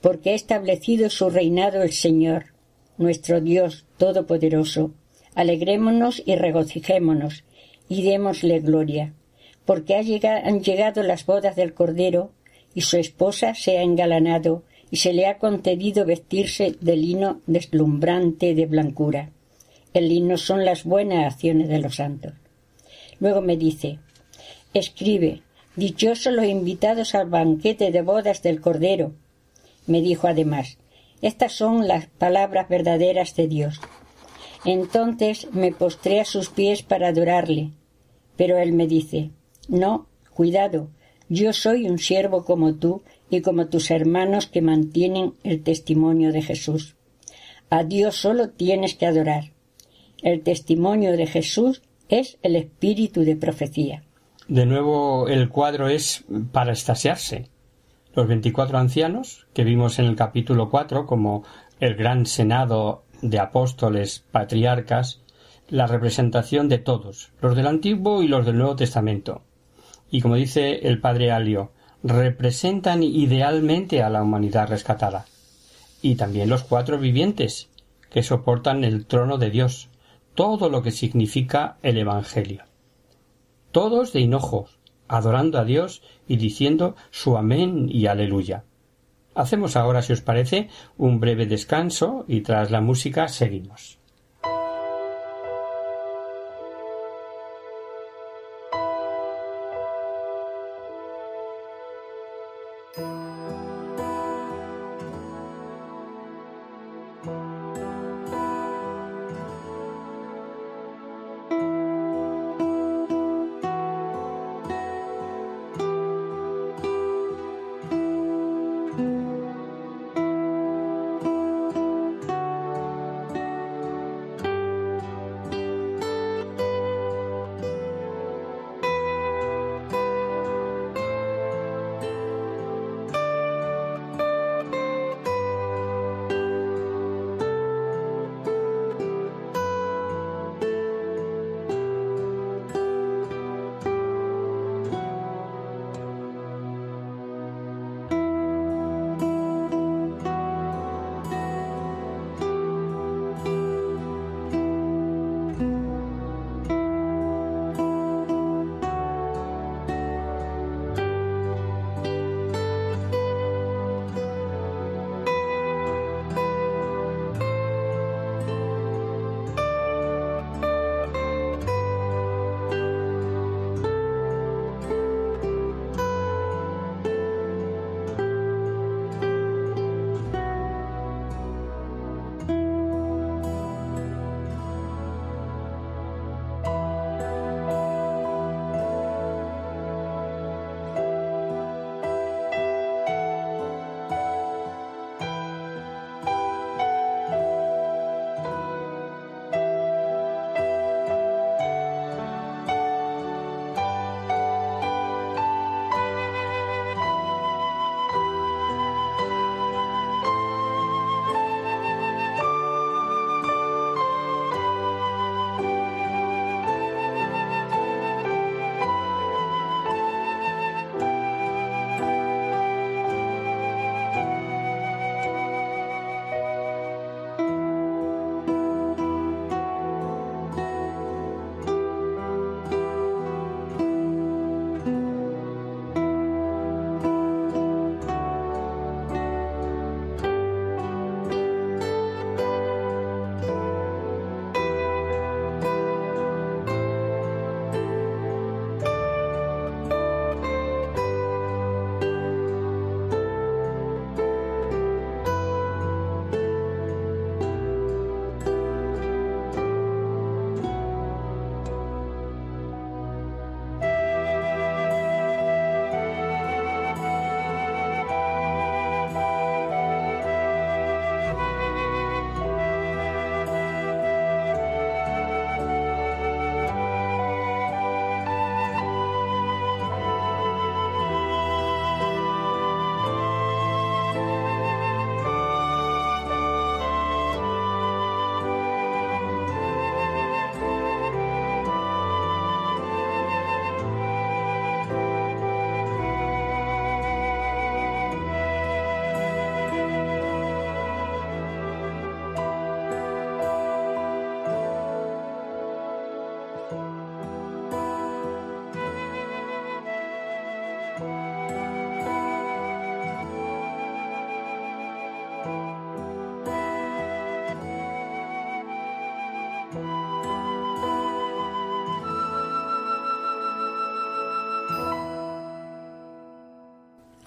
porque 0.00 0.30
ha 0.30 0.34
establecido 0.34 1.10
su 1.10 1.30
reinado 1.30 1.82
el 1.82 1.92
Señor, 1.92 2.46
nuestro 3.00 3.40
Dios 3.40 3.86
Todopoderoso. 3.96 4.92
Alegrémonos 5.34 6.22
y 6.24 6.36
regocijémonos, 6.36 7.44
y 7.88 8.02
démosle 8.02 8.60
gloria, 8.60 9.14
porque 9.64 9.96
han 9.96 10.60
llegado 10.60 11.02
las 11.02 11.24
bodas 11.24 11.56
del 11.56 11.72
Cordero, 11.72 12.30
y 12.74 12.82
su 12.82 12.98
esposa 12.98 13.54
se 13.54 13.78
ha 13.78 13.82
engalanado, 13.82 14.62
y 14.90 14.98
se 14.98 15.12
le 15.12 15.26
ha 15.26 15.38
concedido 15.38 16.04
vestirse 16.04 16.76
de 16.80 16.96
lino 16.96 17.40
deslumbrante 17.46 18.54
de 18.54 18.66
blancura. 18.66 19.30
El 19.94 20.08
lino 20.08 20.36
son 20.36 20.64
las 20.64 20.84
buenas 20.84 21.32
acciones 21.32 21.68
de 21.68 21.78
los 21.78 21.96
santos. 21.96 22.34
Luego 23.18 23.40
me 23.40 23.56
dice, 23.56 23.98
escribe, 24.74 25.42
dichosos 25.76 26.32
los 26.32 26.44
invitados 26.44 27.14
al 27.14 27.28
banquete 27.28 27.92
de 27.92 28.02
bodas 28.02 28.42
del 28.42 28.60
Cordero. 28.60 29.12
Me 29.86 30.00
dijo 30.02 30.26
además, 30.26 30.76
estas 31.22 31.52
son 31.52 31.86
las 31.86 32.06
palabras 32.06 32.68
verdaderas 32.68 33.34
de 33.36 33.48
Dios. 33.48 33.80
Entonces 34.64 35.48
me 35.52 35.72
postré 35.72 36.20
a 36.20 36.24
sus 36.24 36.50
pies 36.50 36.82
para 36.82 37.08
adorarle. 37.08 37.70
Pero 38.36 38.58
él 38.58 38.72
me 38.72 38.86
dice, 38.86 39.30
no, 39.68 40.06
cuidado, 40.32 40.88
yo 41.28 41.52
soy 41.52 41.88
un 41.88 41.98
siervo 41.98 42.44
como 42.44 42.74
tú 42.74 43.02
y 43.30 43.40
como 43.40 43.68
tus 43.68 43.90
hermanos 43.90 44.46
que 44.46 44.62
mantienen 44.62 45.34
el 45.44 45.62
testimonio 45.62 46.32
de 46.32 46.42
Jesús. 46.42 46.96
A 47.68 47.84
Dios 47.84 48.16
solo 48.16 48.50
tienes 48.50 48.94
que 48.94 49.06
adorar. 49.06 49.52
El 50.22 50.42
testimonio 50.42 51.16
de 51.16 51.26
Jesús 51.26 51.82
es 52.08 52.38
el 52.42 52.56
espíritu 52.56 53.22
de 53.22 53.36
profecía. 53.36 54.02
De 54.48 54.66
nuevo, 54.66 55.28
el 55.28 55.48
cuadro 55.48 55.88
es 55.88 56.24
para 56.50 56.72
estasiarse. 56.72 57.46
Los 58.12 58.26
veinticuatro 58.26 58.78
ancianos, 58.78 59.46
que 59.54 59.62
vimos 59.62 60.00
en 60.00 60.06
el 60.06 60.16
capítulo 60.16 60.68
cuatro 60.68 61.06
como 61.06 61.44
el 61.78 61.94
gran 61.94 62.26
senado 62.26 63.04
de 63.22 63.38
apóstoles, 63.38 64.24
patriarcas, 64.32 65.22
la 65.68 65.86
representación 65.86 66.68
de 66.68 66.78
todos, 66.78 67.32
los 67.40 67.54
del 67.54 67.68
Antiguo 67.68 68.22
y 68.22 68.28
los 68.28 68.44
del 68.44 68.58
Nuevo 68.58 68.74
Testamento. 68.74 69.42
Y 70.10 70.22
como 70.22 70.34
dice 70.34 70.88
el 70.88 71.00
padre 71.00 71.30
Alio, 71.30 71.70
representan 72.02 73.04
idealmente 73.04 74.02
a 74.02 74.10
la 74.10 74.24
humanidad 74.24 74.68
rescatada, 74.68 75.26
y 76.02 76.16
también 76.16 76.48
los 76.48 76.64
cuatro 76.64 76.98
vivientes, 76.98 77.70
que 78.10 78.24
soportan 78.24 78.82
el 78.82 79.06
trono 79.06 79.38
de 79.38 79.50
Dios, 79.50 79.88
todo 80.34 80.68
lo 80.68 80.82
que 80.82 80.90
significa 80.90 81.76
el 81.82 81.96
Evangelio. 81.96 82.64
Todos 83.70 84.12
de 84.12 84.20
hinojos, 84.20 84.79
adorando 85.10 85.58
a 85.58 85.64
Dios 85.64 86.02
y 86.28 86.36
diciendo 86.36 86.94
su 87.10 87.36
amén 87.36 87.88
y 87.90 88.06
aleluya. 88.06 88.64
Hacemos 89.34 89.76
ahora, 89.76 90.02
si 90.02 90.12
os 90.12 90.22
parece, 90.22 90.68
un 90.96 91.20
breve 91.20 91.46
descanso 91.46 92.24
y 92.28 92.40
tras 92.42 92.70
la 92.70 92.80
música 92.80 93.28
seguimos. 93.28 93.99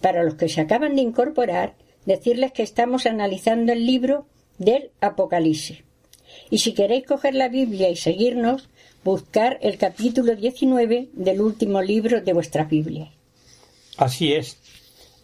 Para 0.00 0.22
los 0.22 0.34
que 0.34 0.48
se 0.48 0.60
acaban 0.60 0.96
de 0.96 1.02
incorporar, 1.02 1.74
decirles 2.06 2.52
que 2.52 2.62
estamos 2.62 3.06
analizando 3.06 3.72
el 3.72 3.86
libro 3.86 4.26
del 4.58 4.90
Apocalipsis. 5.00 5.84
Y 6.50 6.58
si 6.58 6.74
queréis 6.74 7.06
coger 7.06 7.34
la 7.34 7.48
Biblia 7.48 7.88
y 7.90 7.96
seguirnos, 7.96 8.68
buscar 9.04 9.58
el 9.62 9.78
capítulo 9.78 10.34
19 10.36 11.08
del 11.12 11.40
último 11.40 11.82
libro 11.82 12.20
de 12.20 12.32
vuestra 12.32 12.64
Biblia. 12.64 13.10
Así 13.96 14.32
es. 14.32 14.58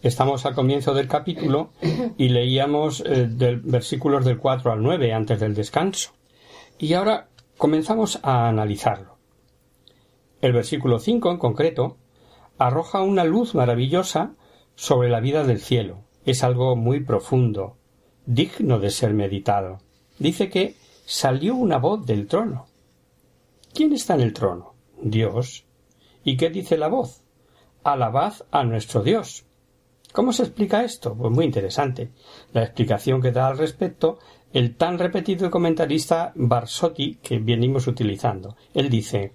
Estamos 0.01 0.45
al 0.45 0.53
comienzo 0.53 0.93
del 0.93 1.07
capítulo 1.07 1.71
y 2.17 2.29
leíamos 2.29 3.01
eh, 3.01 3.27
del, 3.27 3.59
versículos 3.61 4.25
del 4.25 4.37
4 4.37 4.71
al 4.71 4.83
9 4.83 5.13
antes 5.13 5.39
del 5.39 5.55
descanso. 5.55 6.11
Y 6.77 6.93
ahora 6.93 7.29
comenzamos 7.57 8.19
a 8.21 8.47
analizarlo. 8.47 9.17
El 10.41 10.53
versículo 10.53 10.99
5 10.99 11.31
en 11.31 11.37
concreto 11.37 11.97
arroja 12.57 13.01
una 13.01 13.23
luz 13.23 13.55
maravillosa 13.55 14.35
sobre 14.75 15.09
la 15.09 15.19
vida 15.19 15.43
del 15.43 15.59
cielo. 15.59 16.03
Es 16.25 16.43
algo 16.43 16.75
muy 16.75 17.01
profundo, 17.01 17.77
digno 18.25 18.79
de 18.79 18.89
ser 18.89 19.13
meditado. 19.13 19.79
Dice 20.19 20.49
que 20.49 20.75
salió 21.05 21.55
una 21.55 21.77
voz 21.77 22.05
del 22.05 22.27
trono. 22.27 22.67
¿Quién 23.73 23.93
está 23.93 24.15
en 24.15 24.21
el 24.21 24.33
trono? 24.33 24.73
Dios. 25.01 25.65
¿Y 26.23 26.37
qué 26.37 26.49
dice 26.49 26.77
la 26.77 26.87
voz? 26.87 27.21
Alabad 27.83 28.33
a 28.51 28.63
nuestro 28.63 29.03
Dios. 29.03 29.45
¿Cómo 30.11 30.31
se 30.31 30.43
explica 30.43 30.83
esto? 30.83 31.13
Pues 31.13 31.31
muy 31.31 31.45
interesante. 31.45 32.11
La 32.53 32.63
explicación 32.63 33.21
que 33.21 33.31
da 33.31 33.47
al 33.47 33.57
respecto 33.57 34.19
el 34.53 34.77
tan 34.77 34.97
repetido 34.97 35.51
comentarista 35.51 36.31
Barsotti 36.35 37.15
que 37.21 37.39
venimos 37.39 37.87
utilizando. 37.87 38.55
Él 38.73 38.89
dice 38.89 39.33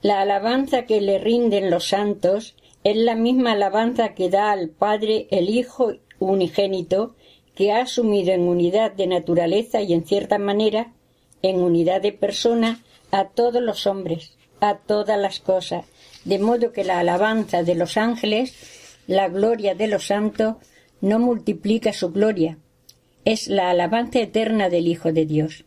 La 0.00 0.22
alabanza 0.22 0.86
que 0.86 1.02
le 1.02 1.18
rinden 1.18 1.70
los 1.70 1.88
santos 1.88 2.56
es 2.84 2.96
la 2.96 3.14
misma 3.14 3.52
alabanza 3.52 4.14
que 4.14 4.28
da 4.28 4.52
al 4.52 4.68
Padre 4.68 5.26
el 5.30 5.48
Hijo 5.48 5.94
unigénito 6.18 7.16
que 7.54 7.72
ha 7.72 7.80
asumido 7.80 8.32
en 8.32 8.42
unidad 8.42 8.92
de 8.92 9.06
naturaleza 9.06 9.80
y 9.80 9.94
en 9.94 10.04
cierta 10.04 10.38
manera 10.38 10.92
en 11.42 11.60
unidad 11.60 12.02
de 12.02 12.12
persona 12.12 12.82
a 13.10 13.28
todos 13.28 13.62
los 13.62 13.86
hombres, 13.86 14.36
a 14.60 14.76
todas 14.76 15.18
las 15.18 15.40
cosas, 15.40 15.86
de 16.24 16.38
modo 16.38 16.72
que 16.72 16.84
la 16.84 16.98
alabanza 16.98 17.62
de 17.62 17.74
los 17.74 17.96
ángeles, 17.96 18.54
la 19.06 19.28
gloria 19.28 19.74
de 19.74 19.88
los 19.88 20.06
santos, 20.06 20.56
no 21.00 21.18
multiplica 21.18 21.92
su 21.92 22.10
gloria, 22.12 22.58
es 23.24 23.48
la 23.48 23.70
alabanza 23.70 24.20
eterna 24.20 24.68
del 24.68 24.88
Hijo 24.88 25.12
de 25.12 25.24
Dios. 25.24 25.64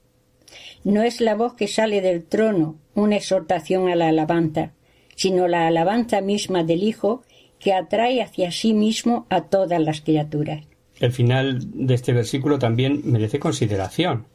No 0.84 1.02
es 1.04 1.22
la 1.22 1.36
voz 1.36 1.54
que 1.54 1.68
sale 1.68 2.02
del 2.02 2.26
trono 2.26 2.76
una 2.96 3.18
exhortación 3.18 3.90
a 3.90 3.96
la 3.96 4.10
alabanza, 4.10 4.74
sino 5.18 5.50
la 5.50 5.68
alabanza 5.68 6.22
misma 6.22 6.64
del 6.64 6.84
Hijo 6.84 7.24
que 7.60 7.74
atrae 7.74 8.22
hacia 8.22 8.52
sí 8.52 8.74
mismo 8.74 9.26
a 9.30 9.42
todas 9.42 9.82
las 9.82 10.00
criaturas. 10.00 10.64
El 11.00 11.12
final 11.12 11.60
de 11.74 11.94
este 11.96 12.14
versículo 12.14 12.60
también 12.60 13.02
merece 13.04 13.40
consideración, 13.40 14.28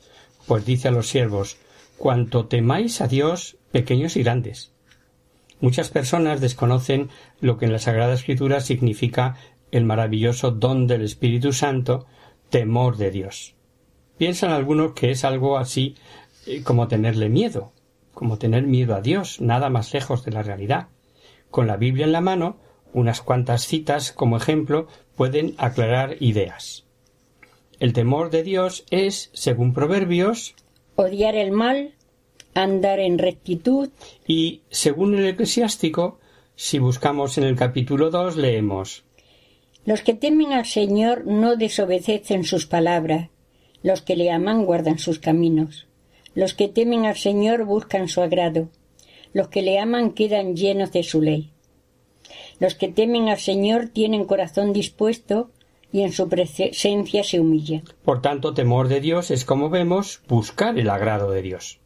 pues 0.47 0.66
dice 0.66 0.88
a 0.88 0.90
los 0.90 1.09
siervos 1.09 1.57
Cuanto 1.97 2.47
temáis 2.47 3.01
a 3.01 3.07
Dios, 3.07 3.57
pequeños 3.71 4.16
y 4.16 4.25
grandes. 4.25 4.73
Muchas 5.61 5.90
personas 5.90 6.40
desconocen 6.40 7.11
lo 7.40 7.59
que 7.59 7.66
en 7.66 7.73
la 7.73 7.79
Sagrada 7.79 8.14
Escritura 8.14 8.61
significa 8.61 9.37
el 9.71 9.85
maravilloso 9.85 10.51
don 10.51 10.88
del 10.88 11.03
Espíritu 11.03 11.53
Santo, 11.53 12.07
temor 12.51 12.97
de 12.97 13.12
Dios. 13.12 13.55
Piensan 14.18 14.51
algunos 14.51 14.95
que 14.95 15.12
es 15.12 15.25
algo 15.25 15.59
así 15.59 15.95
eh, 16.47 16.62
como 16.64 16.88
tenerle 16.88 17.29
miedo, 17.29 17.73
como 18.12 18.38
tener 18.38 18.64
miedo 18.64 18.94
a 18.94 19.01
Dios, 19.01 19.40
nada 19.40 19.70
más 19.70 19.92
lejos 19.92 20.25
de 20.25 20.33
la 20.33 20.42
realidad. 20.42 20.88
Con 21.51 21.66
la 21.66 21.77
Biblia 21.77 22.07
en 22.07 22.12
la 22.12 22.20
mano, 22.20 22.57
unas 22.92 23.20
cuantas 23.20 23.66
citas 23.66 24.12
como 24.12 24.37
ejemplo 24.37 24.87
pueden 25.16 25.55
aclarar 25.59 26.16
ideas. 26.20 26.85
El 27.81 27.92
temor 27.92 28.31
de 28.31 28.42
Dios 28.42 28.85
es, 28.90 29.31
según 29.33 29.72
Proverbios, 29.72 30.55
odiar 30.94 31.35
el 31.35 31.53
mal, 31.53 31.94
andar 32.55 33.01
en 33.01 33.18
rectitud. 33.18 33.90
Y, 34.27 34.62
según 34.70 35.14
el 35.14 35.27
eclesiástico, 35.27 36.18
si 36.55 36.79
buscamos 36.79 37.38
en 37.38 37.44
el 37.44 37.57
capítulo 37.57 38.11
2, 38.11 38.37
leemos 38.37 39.05
Los 39.85 40.03
que 40.03 40.14
temen 40.14 40.53
al 40.53 40.66
Señor 40.66 41.27
no 41.27 41.57
desobedecen 41.57 42.44
sus 42.44 42.66
palabras, 42.66 43.31
los 43.83 44.03
que 44.03 44.16
le 44.16 44.31
aman 44.31 44.64
guardan 44.64 44.98
sus 44.98 45.18
caminos. 45.18 45.88
Los 46.35 46.55
que 46.55 46.68
temen 46.68 47.05
al 47.05 47.16
Señor 47.16 47.64
buscan 47.64 48.09
su 48.09 48.23
agrado, 48.23 48.68
los 49.33 49.49
que 49.49 49.62
le 49.62 49.79
aman 49.79 50.12
quedan 50.12 50.57
llenos 50.57 50.92
de 50.92 51.03
su 51.03 51.21
ley. 51.21 51.53
Los 52.59 52.75
que 52.75 52.88
temen 52.88 53.29
al 53.29 53.38
Señor 53.38 53.88
tienen 53.88 54.25
corazón 54.25 54.73
dispuesto 54.73 55.51
y 55.92 56.03
en 56.03 56.12
su 56.12 56.29
presencia 56.29 57.23
se 57.23 57.38
humillan. 57.38 57.83
Por 58.05 58.23
tanto, 58.23 58.55
temor 58.55 58.88
de 58.88 59.01
Dios 59.01 59.31
es, 59.31 59.45
como 59.45 59.68
vemos, 59.68 60.23
buscar 60.27 60.79
el 60.79 60.88
agrado 60.88 61.31
de 61.31 61.42
Dios. 61.42 61.81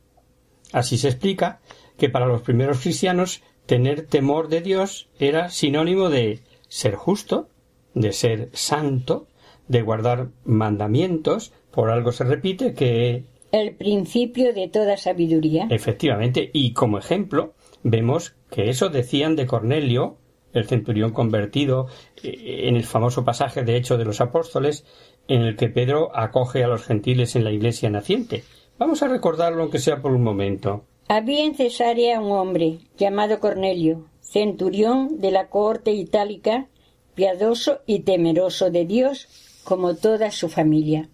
Así 0.73 0.99
se 0.99 1.09
explica 1.09 1.61
que 1.97 2.09
para 2.09 2.27
los 2.27 2.43
primeros 2.43 2.81
cristianos 2.81 3.43
tener 3.67 4.07
temor 4.07 4.49
de 4.49 4.61
Dios 4.61 5.09
era 5.19 5.51
sinónimo 5.51 6.09
de 6.09 6.41
ser 6.69 6.95
justo, 6.95 7.49
de 7.95 8.13
ser 8.13 8.51
santo, 8.53 9.27
de 9.69 9.83
guardar 9.83 10.29
mandamientos, 10.45 11.53
por 11.73 11.91
algo 11.91 12.13
se 12.13 12.25
repite 12.25 12.75
que 12.75 13.25
el 13.61 13.75
principio 13.75 14.53
de 14.53 14.69
toda 14.69 14.97
sabiduría. 14.97 15.67
Efectivamente, 15.71 16.51
y 16.53 16.73
como 16.73 16.99
ejemplo 16.99 17.55
vemos 17.83 18.35
que 18.51 18.69
eso 18.71 18.89
decían 18.89 19.37
de 19.37 19.47
Cornelio, 19.47 20.19
el 20.53 20.67
centurión 20.67 21.13
convertido, 21.13 21.87
eh, 22.23 22.69
en 22.69 22.77
el 22.77 22.85
famoso 22.85 23.25
pasaje 23.25 23.63
de 23.63 23.77
Hecho 23.77 23.99
de 23.99 24.05
los 24.05 24.21
Apóstoles, 24.21 24.85
en 25.29 25.43
el 25.43 25.57
que 25.57 25.69
Pedro 25.69 26.17
acoge 26.17 26.65
a 26.65 26.69
los 26.69 26.85
gentiles 26.85 27.37
en 27.37 27.45
la 27.45 27.53
iglesia 27.53 27.91
naciente. 27.91 28.45
Vamos 28.79 29.03
a 29.03 29.09
recordarlo 29.09 29.63
aunque 29.63 29.79
sea 29.79 30.01
por 30.01 30.13
un 30.13 30.23
momento. 30.23 30.85
Había 31.09 31.45
en 31.45 31.55
Cesarea 31.55 32.21
un 32.21 32.33
hombre 32.33 32.79
llamado 32.97 33.39
Cornelio, 33.39 34.07
centurión 34.21 35.21
de 35.21 35.31
la 35.31 35.49
cohorte 35.49 35.93
itálica, 35.93 36.67
piadoso 37.15 37.81
y 37.87 38.01
temeroso 38.01 38.71
de 38.71 38.85
Dios, 38.85 39.29
como 39.65 39.95
toda 39.95 40.31
su 40.31 40.49
familia. 40.49 41.09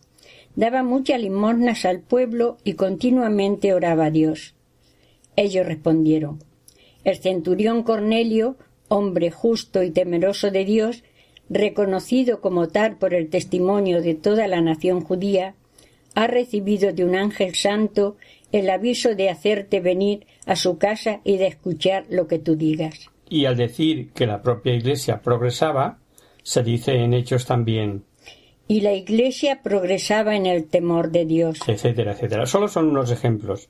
Daba 0.57 0.83
muchas 0.83 1.21
limosnas 1.21 1.85
al 1.85 2.01
pueblo 2.01 2.59
y 2.65 2.75
continuamente 2.75 3.75
oraba 3.75 4.07
a 4.07 4.11
Dios. 4.11 4.55
Ellos 5.37 5.67
respondieron 5.67 6.43
El 7.05 7.17
centurión 7.17 7.83
Cornelio 7.83 8.57
hombre 8.93 9.31
justo 9.31 9.83
y 9.83 9.91
temeroso 9.91 10.51
de 10.51 10.65
Dios, 10.65 11.03
reconocido 11.49 12.41
como 12.41 12.69
tal 12.69 12.99
por 12.99 13.15
el 13.15 13.31
testimonio 13.31 14.03
de 14.03 14.15
toda 14.15 14.47
la 14.49 14.61
nación 14.61 15.01
judía, 15.01 15.55
ha 16.15 16.27
recibido 16.27 16.93
de 16.93 17.05
un 17.05 17.15
ángel 17.15 17.55
santo 17.55 18.17
el 18.53 18.69
aviso 18.69 19.15
de 19.15 19.31
hacerte 19.31 19.81
venir 19.81 20.27
a 20.45 20.57
su 20.57 20.77
casa 20.77 21.21
y 21.25 21.39
de 21.39 21.47
escuchar 21.47 22.05
lo 22.11 22.27
que 22.27 22.39
tú 22.39 22.55
digas. 22.55 23.11
Y 23.31 23.47
al 23.47 23.57
decir 23.57 24.11
que 24.11 24.27
la 24.27 24.43
propia 24.43 24.75
Iglesia 24.75 25.23
progresaba, 25.23 25.99
se 26.43 26.63
dice 26.63 26.93
en 26.93 27.15
Hechos 27.15 27.47
también 27.47 28.05
y 28.73 28.81
la 28.81 28.95
Iglesia 28.95 29.61
progresaba 29.63 30.35
en 30.35 30.47
el 30.47 30.65
temor 30.65 31.11
de 31.11 31.27
Dios. 31.27 31.61
Etcétera, 31.67 32.13
etcétera. 32.13 32.47
Solo 32.47 32.69
son 32.69 32.89
unos 32.89 33.11
ejemplos. 33.11 33.69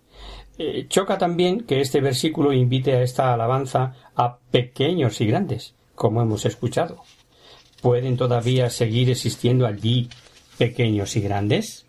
Eh, 0.58 0.86
choca 0.88 1.18
también 1.18 1.62
que 1.62 1.80
este 1.80 2.00
versículo 2.00 2.52
invite 2.52 2.92
a 2.92 3.02
esta 3.02 3.34
alabanza 3.34 3.96
a 4.14 4.38
pequeños 4.52 5.20
y 5.20 5.26
grandes, 5.26 5.74
como 5.96 6.22
hemos 6.22 6.46
escuchado. 6.46 7.02
¿Pueden 7.80 8.16
todavía 8.16 8.70
seguir 8.70 9.10
existiendo 9.10 9.66
allí 9.66 10.08
pequeños 10.56 11.16
y 11.16 11.20
grandes? 11.20 11.84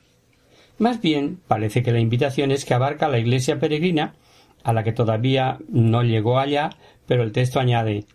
Más 0.80 1.00
bien, 1.00 1.40
parece 1.48 1.84
que 1.84 1.92
la 1.92 2.00
invitación 2.00 2.50
es 2.50 2.66
que 2.66 2.74
abarca 2.74 3.06
a 3.06 3.10
la 3.10 3.20
iglesia 3.20 3.60
peregrina, 3.60 4.16
a 4.64 4.74
la 4.74 4.84
que 4.84 4.92
todavía 4.92 5.60
no 5.70 6.02
llegó 6.02 6.40
allá, 6.40 6.72
pero 7.06 7.22
el 7.22 7.32
texto 7.32 7.60
añade 7.60 8.06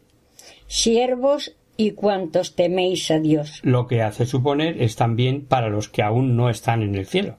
siervos 0.67 1.55
y 1.81 1.93
cuantos 1.93 2.57
teméis 2.57 3.09
a 3.13 3.21
Dios. 3.21 3.61
Lo 3.63 3.87
que 3.87 4.03
hace 4.03 4.27
suponer 4.27 4.83
es 4.83 4.97
también 4.97 5.47
para 5.47 5.71
los 5.71 5.89
que 5.89 6.03
aún 6.03 6.37
no 6.37 6.51
están 6.51 6.83
en 6.83 6.97
el 6.97 7.07
cielo. 7.07 7.39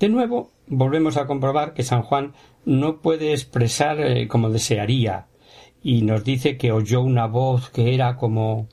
De 0.00 0.08
nuevo, 0.08 0.50
volvemos 0.66 1.16
a 1.16 1.26
comprobar 1.26 1.72
que 1.72 1.84
San 1.84 2.02
Juan 2.02 2.32
no 2.64 3.00
puede 3.00 3.30
expresar 3.32 4.00
eh, 4.00 4.26
como 4.26 4.50
desearía 4.50 5.28
y 5.80 6.02
nos 6.02 6.24
dice 6.24 6.58
que 6.58 6.72
oyó 6.72 7.02
una 7.02 7.26
voz 7.26 7.70
que 7.70 7.94
era 7.94 8.16
como 8.16 8.68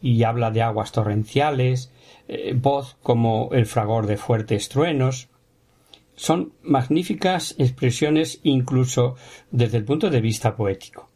y 0.00 0.22
habla 0.22 0.50
de 0.50 0.62
aguas 0.62 0.90
torrenciales, 0.90 1.92
eh, 2.28 2.54
voz 2.56 2.96
como 3.02 3.50
el 3.52 3.66
fragor 3.66 4.06
de 4.06 4.16
fuertes 4.16 4.70
truenos. 4.70 5.28
Son 6.14 6.54
magníficas 6.62 7.54
expresiones 7.58 8.40
incluso 8.42 9.16
desde 9.50 9.76
el 9.76 9.84
punto 9.84 10.08
de 10.08 10.22
vista 10.22 10.56
poético. 10.56 11.07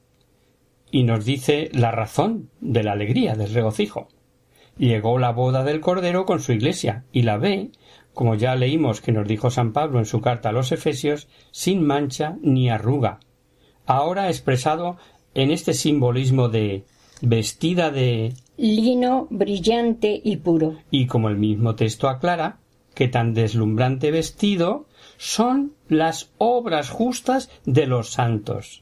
Y 0.93 1.03
nos 1.03 1.25
dice 1.25 1.71
la 1.73 1.91
razón 1.91 2.51
de 2.61 2.85
la 2.85 2.93
alegría, 2.93 3.35
del 3.35 3.53
regocijo. 3.53 4.07
Llegó 4.77 5.19
la 5.19 5.33
boda 5.33 5.65
del 5.65 5.81
Cordero 5.81 6.27
con 6.27 6.39
su 6.39 6.53
iglesia 6.53 7.05
y 7.13 7.23
la 7.23 7.39
ve, 7.39 7.71
como 8.15 8.35
ya 8.35 8.55
leímos 8.55 9.01
que 9.01 9.11
nos 9.11 9.27
dijo 9.27 9.51
San 9.51 9.73
Pablo 9.73 9.99
en 9.99 10.05
su 10.05 10.21
carta 10.21 10.51
a 10.51 10.53
los 10.53 10.71
Efesios, 10.71 11.29
sin 11.51 11.83
mancha 11.85 12.37
ni 12.43 12.71
arruga. 12.71 13.21
Ahora 13.87 14.29
expresado 14.29 14.99
en 15.35 15.51
este 15.51 15.73
simbolismo 15.73 16.49
de 16.49 16.85
vestida 17.23 17.91
de 17.91 18.35
lino 18.59 19.29
brillante 19.31 20.21
y 20.23 20.37
puro. 20.37 20.77
Y 20.91 21.07
como 21.07 21.31
el 21.31 21.39
mismo 21.39 21.75
texto 21.75 22.09
aclara, 22.09 22.59
que 22.95 23.09
tan 23.09 23.33
deslumbrante 23.33 24.11
vestido 24.11 24.87
son 25.17 25.73
las 25.89 26.31
obras 26.37 26.91
justas 26.91 27.51
de 27.65 27.87
los 27.87 28.11
santos. 28.11 28.82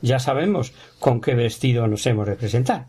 Ya 0.00 0.18
sabemos 0.18 0.72
con 0.98 1.20
qué 1.20 1.34
vestido 1.34 1.86
nos 1.86 2.06
hemos 2.06 2.26
de 2.26 2.36
presentar. 2.36 2.88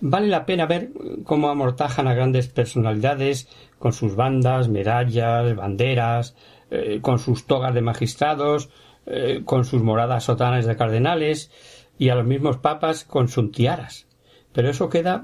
Vale 0.00 0.28
la 0.28 0.46
pena 0.46 0.64
ver 0.64 0.90
cómo 1.24 1.50
amortajan 1.50 2.08
a 2.08 2.14
grandes 2.14 2.48
personalidades 2.48 3.48
con 3.78 3.92
sus 3.92 4.16
bandas, 4.16 4.68
medallas, 4.68 5.54
banderas, 5.54 6.34
eh, 6.70 7.00
con 7.02 7.18
sus 7.18 7.46
togas 7.46 7.74
de 7.74 7.82
magistrados, 7.82 8.70
eh, 9.04 9.42
con 9.44 9.64
sus 9.64 9.82
moradas 9.82 10.24
sotanas 10.24 10.64
de 10.64 10.76
cardenales, 10.76 11.50
y 11.98 12.08
a 12.08 12.14
los 12.14 12.24
mismos 12.24 12.56
papas 12.56 13.04
con 13.04 13.28
sus 13.28 13.52
tiaras. 13.52 14.06
Pero 14.52 14.70
eso 14.70 14.88
queda 14.88 15.22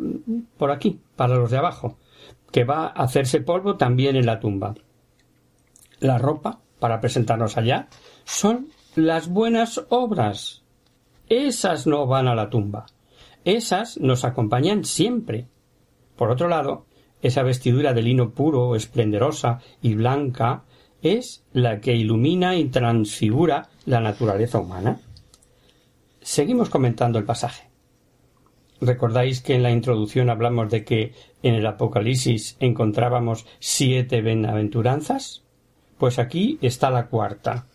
por 0.58 0.70
aquí, 0.70 1.00
para 1.16 1.36
los 1.36 1.50
de 1.50 1.56
abajo, 1.56 1.96
que 2.52 2.64
va 2.64 2.86
a 2.86 3.04
hacerse 3.04 3.40
polvo 3.40 3.76
también 3.76 4.14
en 4.14 4.26
la 4.26 4.40
tumba. 4.40 4.74
La 6.00 6.18
ropa, 6.18 6.60
para 6.78 7.00
presentarnos 7.00 7.56
allá, 7.56 7.88
son 8.24 8.68
las 8.94 9.28
buenas 9.28 9.86
obras. 9.88 10.65
Esas 11.28 11.86
no 11.86 12.06
van 12.06 12.28
a 12.28 12.34
la 12.34 12.50
tumba. 12.50 12.86
Esas 13.44 13.98
nos 13.98 14.24
acompañan 14.24 14.84
siempre. 14.84 15.46
Por 16.16 16.30
otro 16.30 16.48
lado, 16.48 16.86
esa 17.22 17.42
vestidura 17.42 17.92
de 17.92 18.02
lino 18.02 18.30
puro, 18.30 18.76
esplendorosa 18.76 19.60
y 19.82 19.94
blanca 19.94 20.64
es 21.02 21.44
la 21.52 21.80
que 21.80 21.94
ilumina 21.94 22.56
y 22.56 22.66
transfigura 22.66 23.68
la 23.84 24.00
naturaleza 24.00 24.58
humana. 24.58 25.00
Seguimos 26.20 26.70
comentando 26.70 27.18
el 27.18 27.24
pasaje. 27.24 27.68
¿Recordáis 28.80 29.40
que 29.40 29.54
en 29.54 29.62
la 29.62 29.70
introducción 29.70 30.28
hablamos 30.28 30.70
de 30.70 30.84
que 30.84 31.14
en 31.42 31.54
el 31.54 31.66
Apocalipsis 31.66 32.56
encontrábamos 32.60 33.46
siete 33.58 34.20
benaventuranzas? 34.20 35.42
Pues 35.98 36.18
aquí 36.18 36.58
está 36.60 36.90
la 36.90 37.06
cuarta. 37.06 37.66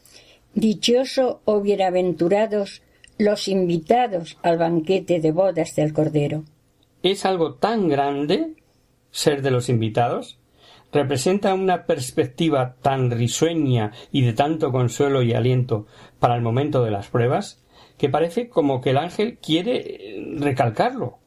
Dichoso 0.53 1.41
o 1.45 1.61
bienaventurados 1.61 2.83
los 3.21 3.47
invitados 3.47 4.37
al 4.43 4.57
banquete 4.57 5.19
de 5.19 5.31
bodas 5.31 5.75
del 5.75 5.93
Cordero. 5.93 6.43
¿Es 7.03 7.25
algo 7.25 7.55
tan 7.55 7.87
grande 7.87 8.55
ser 9.11 9.41
de 9.41 9.51
los 9.51 9.69
invitados? 9.69 10.37
¿Representa 10.91 11.53
una 11.53 11.85
perspectiva 11.85 12.75
tan 12.81 13.09
risueña 13.11 13.91
y 14.11 14.23
de 14.23 14.33
tanto 14.33 14.71
consuelo 14.71 15.23
y 15.23 15.33
aliento 15.33 15.87
para 16.19 16.35
el 16.35 16.41
momento 16.41 16.83
de 16.83 16.91
las 16.91 17.07
pruebas? 17.07 17.61
que 18.01 18.09
parece 18.09 18.49
como 18.49 18.81
que 18.81 18.89
el 18.89 18.97
ángel 18.97 19.37
quiere 19.37 19.77
eh, 19.77 20.35
recalcarlo. 20.39 21.19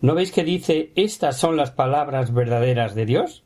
¿No 0.00 0.14
veis 0.14 0.32
que 0.32 0.42
dice 0.42 0.90
estas 0.94 1.36
son 1.36 1.58
las 1.58 1.70
palabras 1.70 2.32
verdaderas 2.32 2.94
de 2.94 3.04
Dios? 3.04 3.44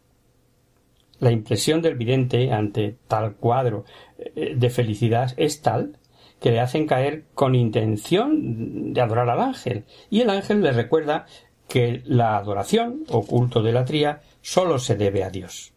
La 1.18 1.32
impresión 1.32 1.82
del 1.82 1.96
vidente 1.96 2.52
ante 2.52 2.96
tal 3.08 3.34
cuadro 3.34 3.84
eh, 4.16 4.54
de 4.54 4.70
felicidad 4.70 5.34
es 5.36 5.60
tal 5.60 5.98
que 6.40 6.50
le 6.50 6.60
hacen 6.60 6.86
caer 6.86 7.24
con 7.34 7.54
intención 7.54 8.92
de 8.92 9.00
adorar 9.00 9.28
al 9.30 9.40
ángel, 9.40 9.84
y 10.10 10.20
el 10.20 10.30
ángel 10.30 10.62
le 10.62 10.72
recuerda 10.72 11.26
que 11.68 12.02
la 12.06 12.36
adoración 12.36 13.04
o 13.08 13.24
culto 13.26 13.62
de 13.62 13.72
la 13.72 13.84
tría 13.84 14.22
sólo 14.40 14.78
se 14.78 14.96
debe 14.96 15.24
a 15.24 15.30
Dios. 15.30 15.72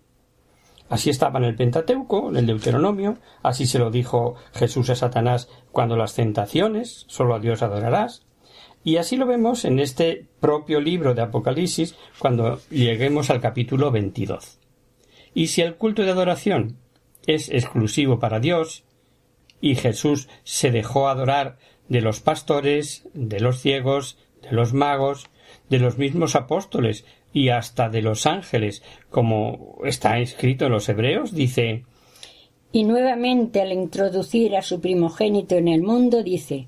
Así 0.90 1.10
estaba 1.10 1.40
en 1.40 1.46
el 1.46 1.56
Pentateuco, 1.56 2.30
en 2.30 2.36
el 2.36 2.48
Deuteronomio, 2.48 3.18
así 3.44 3.66
se 3.66 3.80
lo 3.80 3.92
dijo 3.92 4.36
Jesús 4.54 4.90
a 4.90 4.96
Satanás 4.96 5.50
cuando 5.72 5.96
las 5.96 6.16
tentaciones, 6.16 7.06
solo 7.08 7.34
a 7.36 7.40
Dios 7.40 7.62
adorarás, 7.62 8.26
y 8.84 8.98
así 8.98 9.16
lo 9.16 9.26
vemos 9.26 9.64
en 9.64 9.80
este 9.80 10.28
propio 10.40 10.82
libro 10.82 11.14
de 11.14 11.22
Apocalipsis 11.22 11.96
cuando 12.20 12.60
lleguemos 12.70 13.30
al 13.30 13.40
capítulo 13.40 13.92
22. 13.92 14.60
Y 15.34 15.48
si 15.48 15.62
el 15.62 15.76
culto 15.76 16.04
de 16.04 16.12
adoración 16.12 16.78
es 17.26 17.50
exclusivo 17.50 18.20
para 18.20 18.40
Dios, 18.40 18.84
y 19.62 19.76
Jesús 19.76 20.28
se 20.44 20.72
dejó 20.72 21.08
adorar 21.08 21.58
de 21.88 22.02
los 22.02 22.20
pastores, 22.20 23.08
de 23.14 23.40
los 23.40 23.62
ciegos, 23.62 24.18
de 24.42 24.52
los 24.52 24.74
magos, 24.74 25.30
de 25.70 25.80
los 25.80 25.98
mismos 25.98 26.36
apóstoles 26.36 27.06
y 27.34 27.50
hasta 27.50 27.90
de 27.90 28.02
los 28.02 28.26
ángeles, 28.26 28.84
como 29.10 29.78
está 29.86 30.20
escrito 30.20 30.66
en 30.66 30.72
los 30.72 30.90
Hebreos, 30.90 31.34
dice 31.34 31.86
Y 32.72 32.84
nuevamente 32.84 33.62
al 33.62 33.72
introducir 33.72 34.56
a 34.56 34.62
su 34.62 34.82
primogénito 34.82 35.56
en 35.56 35.68
el 35.68 35.82
mundo, 35.82 36.24
dice 36.24 36.68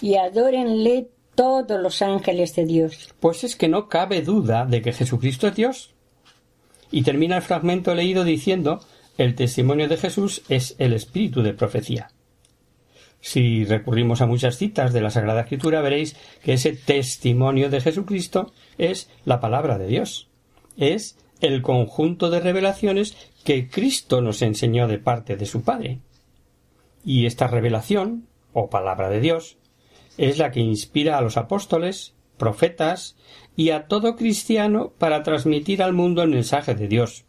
Y 0.00 0.16
adórenle 0.16 1.08
todos 1.34 1.80
los 1.80 2.02
ángeles 2.02 2.54
de 2.54 2.66
Dios. 2.66 3.14
Pues 3.20 3.44
es 3.44 3.56
que 3.56 3.68
no 3.68 3.88
cabe 3.88 4.22
duda 4.22 4.66
de 4.66 4.82
que 4.82 4.92
Jesucristo 4.92 5.48
es 5.48 5.56
Dios. 5.56 5.90
Y 6.90 7.02
termina 7.02 7.36
el 7.36 7.42
fragmento 7.42 7.94
leído 7.94 8.22
diciendo 8.22 8.80
el 9.18 9.34
testimonio 9.34 9.88
de 9.88 9.96
Jesús 9.96 10.42
es 10.48 10.74
el 10.78 10.92
espíritu 10.92 11.42
de 11.42 11.54
profecía. 11.54 12.10
Si 13.20 13.64
recurrimos 13.64 14.20
a 14.20 14.26
muchas 14.26 14.56
citas 14.56 14.92
de 14.92 15.00
la 15.00 15.10
Sagrada 15.10 15.42
Escritura, 15.42 15.80
veréis 15.80 16.16
que 16.42 16.54
ese 16.54 16.72
testimonio 16.72 17.70
de 17.70 17.80
Jesucristo 17.80 18.52
es 18.78 19.08
la 19.24 19.38
palabra 19.38 19.78
de 19.78 19.86
Dios. 19.86 20.28
Es 20.76 21.16
el 21.40 21.62
conjunto 21.62 22.30
de 22.30 22.40
revelaciones 22.40 23.16
que 23.44 23.68
Cristo 23.68 24.22
nos 24.22 24.42
enseñó 24.42 24.88
de 24.88 24.98
parte 24.98 25.36
de 25.36 25.46
su 25.46 25.62
Padre. 25.62 26.00
Y 27.04 27.26
esta 27.26 27.46
revelación, 27.46 28.26
o 28.52 28.70
palabra 28.70 29.08
de 29.08 29.20
Dios, 29.20 29.56
es 30.18 30.38
la 30.38 30.50
que 30.50 30.60
inspira 30.60 31.16
a 31.16 31.20
los 31.20 31.36
apóstoles, 31.36 32.14
profetas 32.38 33.16
y 33.56 33.70
a 33.70 33.86
todo 33.86 34.16
cristiano 34.16 34.92
para 34.98 35.22
transmitir 35.22 35.82
al 35.82 35.92
mundo 35.92 36.22
el 36.22 36.30
mensaje 36.30 36.74
de 36.74 36.88
Dios. 36.88 37.24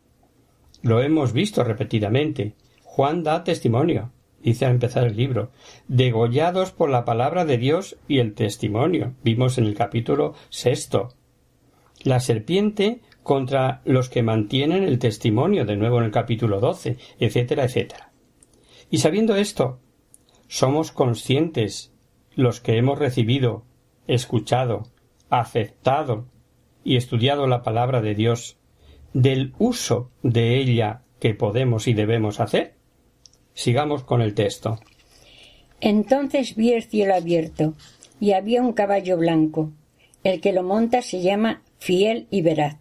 Lo 0.83 1.01
hemos 1.01 1.33
visto 1.33 1.63
repetidamente. 1.63 2.53
Juan 2.83 3.23
da 3.23 3.43
testimonio 3.43 4.11
dice 4.43 4.65
a 4.65 4.69
empezar 4.69 5.07
el 5.07 5.15
libro, 5.15 5.51
degollados 5.87 6.71
por 6.71 6.89
la 6.89 7.05
palabra 7.05 7.45
de 7.45 7.57
Dios 7.57 7.97
y 8.07 8.19
el 8.19 8.33
testimonio. 8.33 9.13
Vimos 9.23 9.57
en 9.57 9.65
el 9.65 9.73
capítulo 9.73 10.33
sexto. 10.49 11.13
La 12.03 12.19
serpiente 12.19 13.01
contra 13.23 13.81
los 13.85 14.09
que 14.09 14.21
mantienen 14.21 14.83
el 14.83 14.99
testimonio, 14.99 15.65
de 15.65 15.77
nuevo 15.77 15.99
en 15.99 16.05
el 16.05 16.11
capítulo 16.11 16.59
doce, 16.59 16.97
etcétera, 17.19 17.63
etcétera. 17.63 18.11
Y 18.89 18.97
sabiendo 18.97 19.37
esto, 19.37 19.79
somos 20.47 20.91
conscientes, 20.91 21.93
los 22.35 22.59
que 22.59 22.77
hemos 22.77 22.99
recibido, 22.99 23.63
escuchado, 24.07 24.83
aceptado 25.29 26.25
y 26.83 26.97
estudiado 26.97 27.47
la 27.47 27.63
palabra 27.63 28.01
de 28.01 28.13
Dios, 28.13 28.57
del 29.13 29.53
uso 29.59 30.09
de 30.21 30.57
ella 30.57 31.01
que 31.19 31.33
podemos 31.33 31.87
y 31.87 31.93
debemos 31.93 32.39
hacer? 32.39 32.73
Sigamos 33.53 34.03
con 34.03 34.21
el 34.21 34.33
texto. 34.33 34.79
Entonces 35.79 36.55
vi 36.55 36.71
el 36.73 36.83
cielo 36.83 37.15
abierto, 37.15 37.73
y 38.19 38.31
había 38.31 38.61
un 38.61 38.73
caballo 38.73 39.17
blanco. 39.17 39.71
El 40.23 40.39
que 40.39 40.53
lo 40.53 40.63
monta 40.63 41.01
se 41.01 41.21
llama 41.21 41.61
fiel 41.77 42.27
y 42.31 42.41
veraz, 42.41 42.77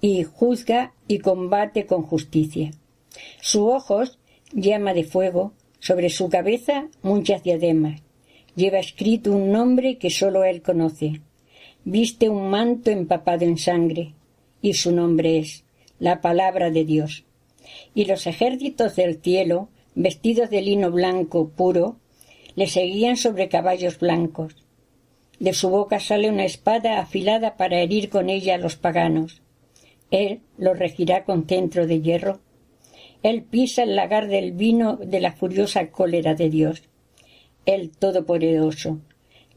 y 0.00 0.24
juzga 0.24 0.94
y 1.06 1.18
combate 1.18 1.86
con 1.86 2.02
justicia. 2.02 2.70
Sus 3.40 3.62
ojos 3.62 4.18
llama 4.52 4.94
de 4.94 5.04
fuego, 5.04 5.52
sobre 5.78 6.08
su 6.10 6.28
cabeza 6.28 6.86
muchas 7.02 7.42
diademas. 7.42 8.00
Lleva 8.54 8.78
escrito 8.78 9.32
un 9.32 9.52
nombre 9.52 9.98
que 9.98 10.10
sólo 10.10 10.44
él 10.44 10.62
conoce. 10.62 11.20
Viste 11.84 12.28
un 12.28 12.50
manto 12.50 12.90
empapado 12.90 13.44
en 13.44 13.58
sangre, 13.58 14.14
y 14.62 14.74
su 14.74 14.92
nombre 14.92 15.38
es 15.38 15.64
la 15.98 16.20
palabra 16.20 16.70
de 16.70 16.84
Dios. 16.84 17.24
Y 17.94 18.06
los 18.06 18.26
ejércitos 18.26 18.96
del 18.96 19.20
cielo 19.20 19.68
vestidos 19.94 20.50
de 20.50 20.62
lino 20.62 20.90
blanco 20.90 21.50
puro, 21.50 21.96
le 22.54 22.66
seguían 22.66 23.16
sobre 23.16 23.48
caballos 23.48 23.98
blancos. 23.98 24.56
De 25.38 25.52
su 25.52 25.70
boca 25.70 26.00
sale 26.00 26.30
una 26.30 26.44
espada 26.44 27.00
afilada 27.00 27.56
para 27.56 27.80
herir 27.80 28.08
con 28.08 28.30
ella 28.30 28.54
a 28.54 28.58
los 28.58 28.76
paganos. 28.76 29.42
Él 30.10 30.40
los 30.58 30.78
regirá 30.78 31.24
con 31.24 31.46
centro 31.46 31.86
de 31.86 32.00
hierro. 32.00 32.40
Él 33.22 33.42
pisa 33.42 33.82
el 33.82 33.96
lagar 33.96 34.28
del 34.28 34.52
vino 34.52 34.96
de 34.96 35.20
la 35.20 35.32
furiosa 35.32 35.90
cólera 35.90 36.34
de 36.34 36.50
Dios. 36.50 36.82
El 37.66 37.90
Todopoderoso 37.90 39.00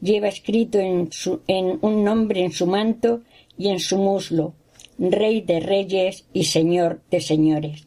lleva 0.00 0.28
escrito 0.28 0.78
en, 0.78 1.10
su, 1.12 1.40
en 1.46 1.78
un 1.82 2.04
nombre 2.04 2.42
en 2.42 2.52
su 2.52 2.66
manto 2.66 3.22
y 3.58 3.68
en 3.68 3.80
su 3.80 3.98
muslo, 3.98 4.54
Rey 4.98 5.42
de 5.42 5.60
Reyes 5.60 6.26
y 6.32 6.44
Señor 6.44 7.00
de 7.10 7.20
Señores. 7.20 7.86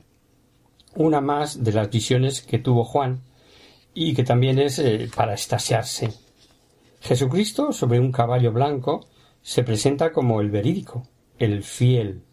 Una 0.95 1.21
más 1.21 1.63
de 1.63 1.71
las 1.71 1.89
visiones 1.89 2.41
que 2.41 2.59
tuvo 2.59 2.83
Juan 2.83 3.21
y 3.93 4.13
que 4.13 4.23
también 4.23 4.59
es 4.59 4.79
eh, 4.79 5.09
para 5.15 5.33
estasiarse. 5.33 6.13
Jesucristo 7.01 7.71
sobre 7.71 7.99
un 7.99 8.11
caballo 8.11 8.51
blanco 8.51 9.07
se 9.41 9.63
presenta 9.63 10.11
como 10.11 10.41
el 10.41 10.51
verídico, 10.51 11.07
el 11.37 11.63
fiel, 11.63 12.23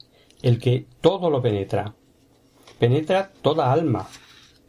el 0.42 0.58
que 0.58 0.86
todo 1.00 1.30
lo 1.30 1.40
penetra. 1.40 1.94
Penetra 2.78 3.32
toda 3.40 3.72
alma, 3.72 4.08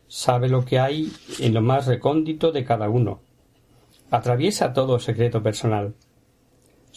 sabe 0.07 0.47
lo 0.47 0.63
que 0.63 0.79
hay 0.79 1.11
en 1.39 1.53
lo 1.53 1.61
más 1.61 1.87
recóndito 1.87 2.51
de 2.51 2.63
cada 2.63 2.89
uno. 2.89 3.19
Atraviesa 4.09 4.71
todo 4.71 4.99
secreto 4.99 5.43
personal. 5.43 5.95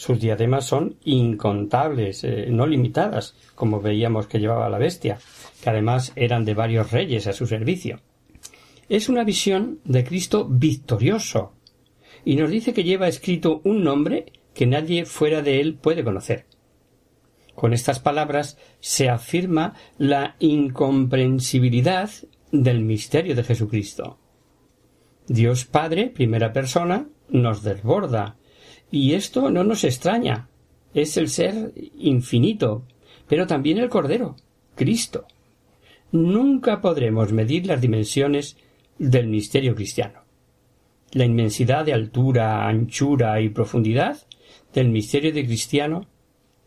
Sus 0.00 0.18
diademas 0.18 0.64
son 0.64 0.96
incontables, 1.04 2.24
eh, 2.24 2.46
no 2.48 2.66
limitadas, 2.66 3.34
como 3.54 3.82
veíamos 3.82 4.28
que 4.28 4.38
llevaba 4.38 4.70
la 4.70 4.78
bestia, 4.78 5.18
que 5.62 5.68
además 5.68 6.14
eran 6.16 6.46
de 6.46 6.54
varios 6.54 6.90
reyes 6.90 7.26
a 7.26 7.34
su 7.34 7.46
servicio. 7.46 8.00
Es 8.88 9.10
una 9.10 9.24
visión 9.24 9.80
de 9.84 10.02
Cristo 10.02 10.46
victorioso, 10.48 11.52
y 12.24 12.36
nos 12.36 12.48
dice 12.48 12.72
que 12.72 12.82
lleva 12.82 13.08
escrito 13.08 13.60
un 13.62 13.84
nombre 13.84 14.32
que 14.54 14.66
nadie 14.66 15.04
fuera 15.04 15.42
de 15.42 15.60
él 15.60 15.74
puede 15.74 16.02
conocer. 16.02 16.46
Con 17.54 17.74
estas 17.74 18.00
palabras 18.00 18.56
se 18.80 19.10
afirma 19.10 19.74
la 19.98 20.34
incomprensibilidad 20.38 22.08
del 22.50 22.80
misterio 22.80 23.34
de 23.34 23.44
Jesucristo. 23.44 24.18
Dios 25.28 25.66
Padre, 25.66 26.06
primera 26.06 26.54
persona, 26.54 27.06
nos 27.28 27.62
desborda, 27.62 28.38
y 28.90 29.14
esto 29.14 29.50
no 29.50 29.64
nos 29.64 29.84
extraña. 29.84 30.48
Es 30.94 31.16
el 31.16 31.28
ser 31.28 31.72
infinito, 31.98 32.82
pero 33.28 33.46
también 33.46 33.78
el 33.78 33.88
Cordero, 33.88 34.36
Cristo. 34.74 35.26
Nunca 36.12 36.80
podremos 36.80 37.32
medir 37.32 37.66
las 37.66 37.80
dimensiones 37.80 38.56
del 38.98 39.28
misterio 39.28 39.74
cristiano. 39.74 40.20
La 41.12 41.24
inmensidad 41.24 41.84
de 41.84 41.92
altura, 41.92 42.66
anchura 42.66 43.40
y 43.40 43.48
profundidad 43.48 44.18
del 44.74 44.88
misterio 44.88 45.32
de 45.32 45.44
cristiano, 45.44 46.06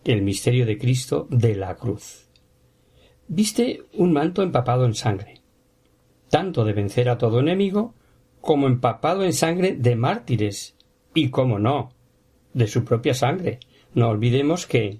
el 0.05 0.21
misterio 0.21 0.65
de 0.65 0.77
Cristo 0.77 1.27
de 1.29 1.55
la 1.55 1.75
cruz. 1.75 2.27
Viste 3.27 3.83
un 3.93 4.11
manto 4.11 4.43
empapado 4.43 4.85
en 4.85 4.95
sangre, 4.95 5.41
tanto 6.29 6.65
de 6.65 6.73
vencer 6.73 7.09
a 7.09 7.17
todo 7.17 7.39
enemigo, 7.39 7.93
como 8.41 8.67
empapado 8.67 9.23
en 9.23 9.33
sangre 9.33 9.75
de 9.75 9.95
mártires, 9.95 10.75
y 11.13 11.29
como 11.29 11.59
no, 11.59 11.92
de 12.53 12.67
su 12.67 12.83
propia 12.83 13.13
sangre. 13.13 13.59
No 13.93 14.09
olvidemos 14.09 14.65
que 14.67 14.99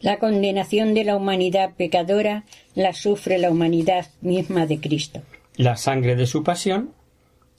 la 0.00 0.18
condenación 0.18 0.94
de 0.94 1.04
la 1.04 1.16
humanidad 1.16 1.74
pecadora 1.76 2.44
la 2.74 2.92
sufre 2.92 3.38
la 3.38 3.50
humanidad 3.50 4.06
misma 4.20 4.66
de 4.66 4.80
Cristo. 4.80 5.22
La 5.56 5.76
sangre 5.76 6.16
de 6.16 6.26
su 6.26 6.44
pasión 6.44 6.92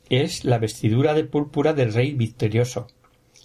es 0.09 0.45
la 0.45 0.59
vestidura 0.59 1.13
de 1.13 1.23
púrpura 1.23 1.73
del 1.73 1.93
Rey 1.93 2.13
victorioso, 2.13 2.87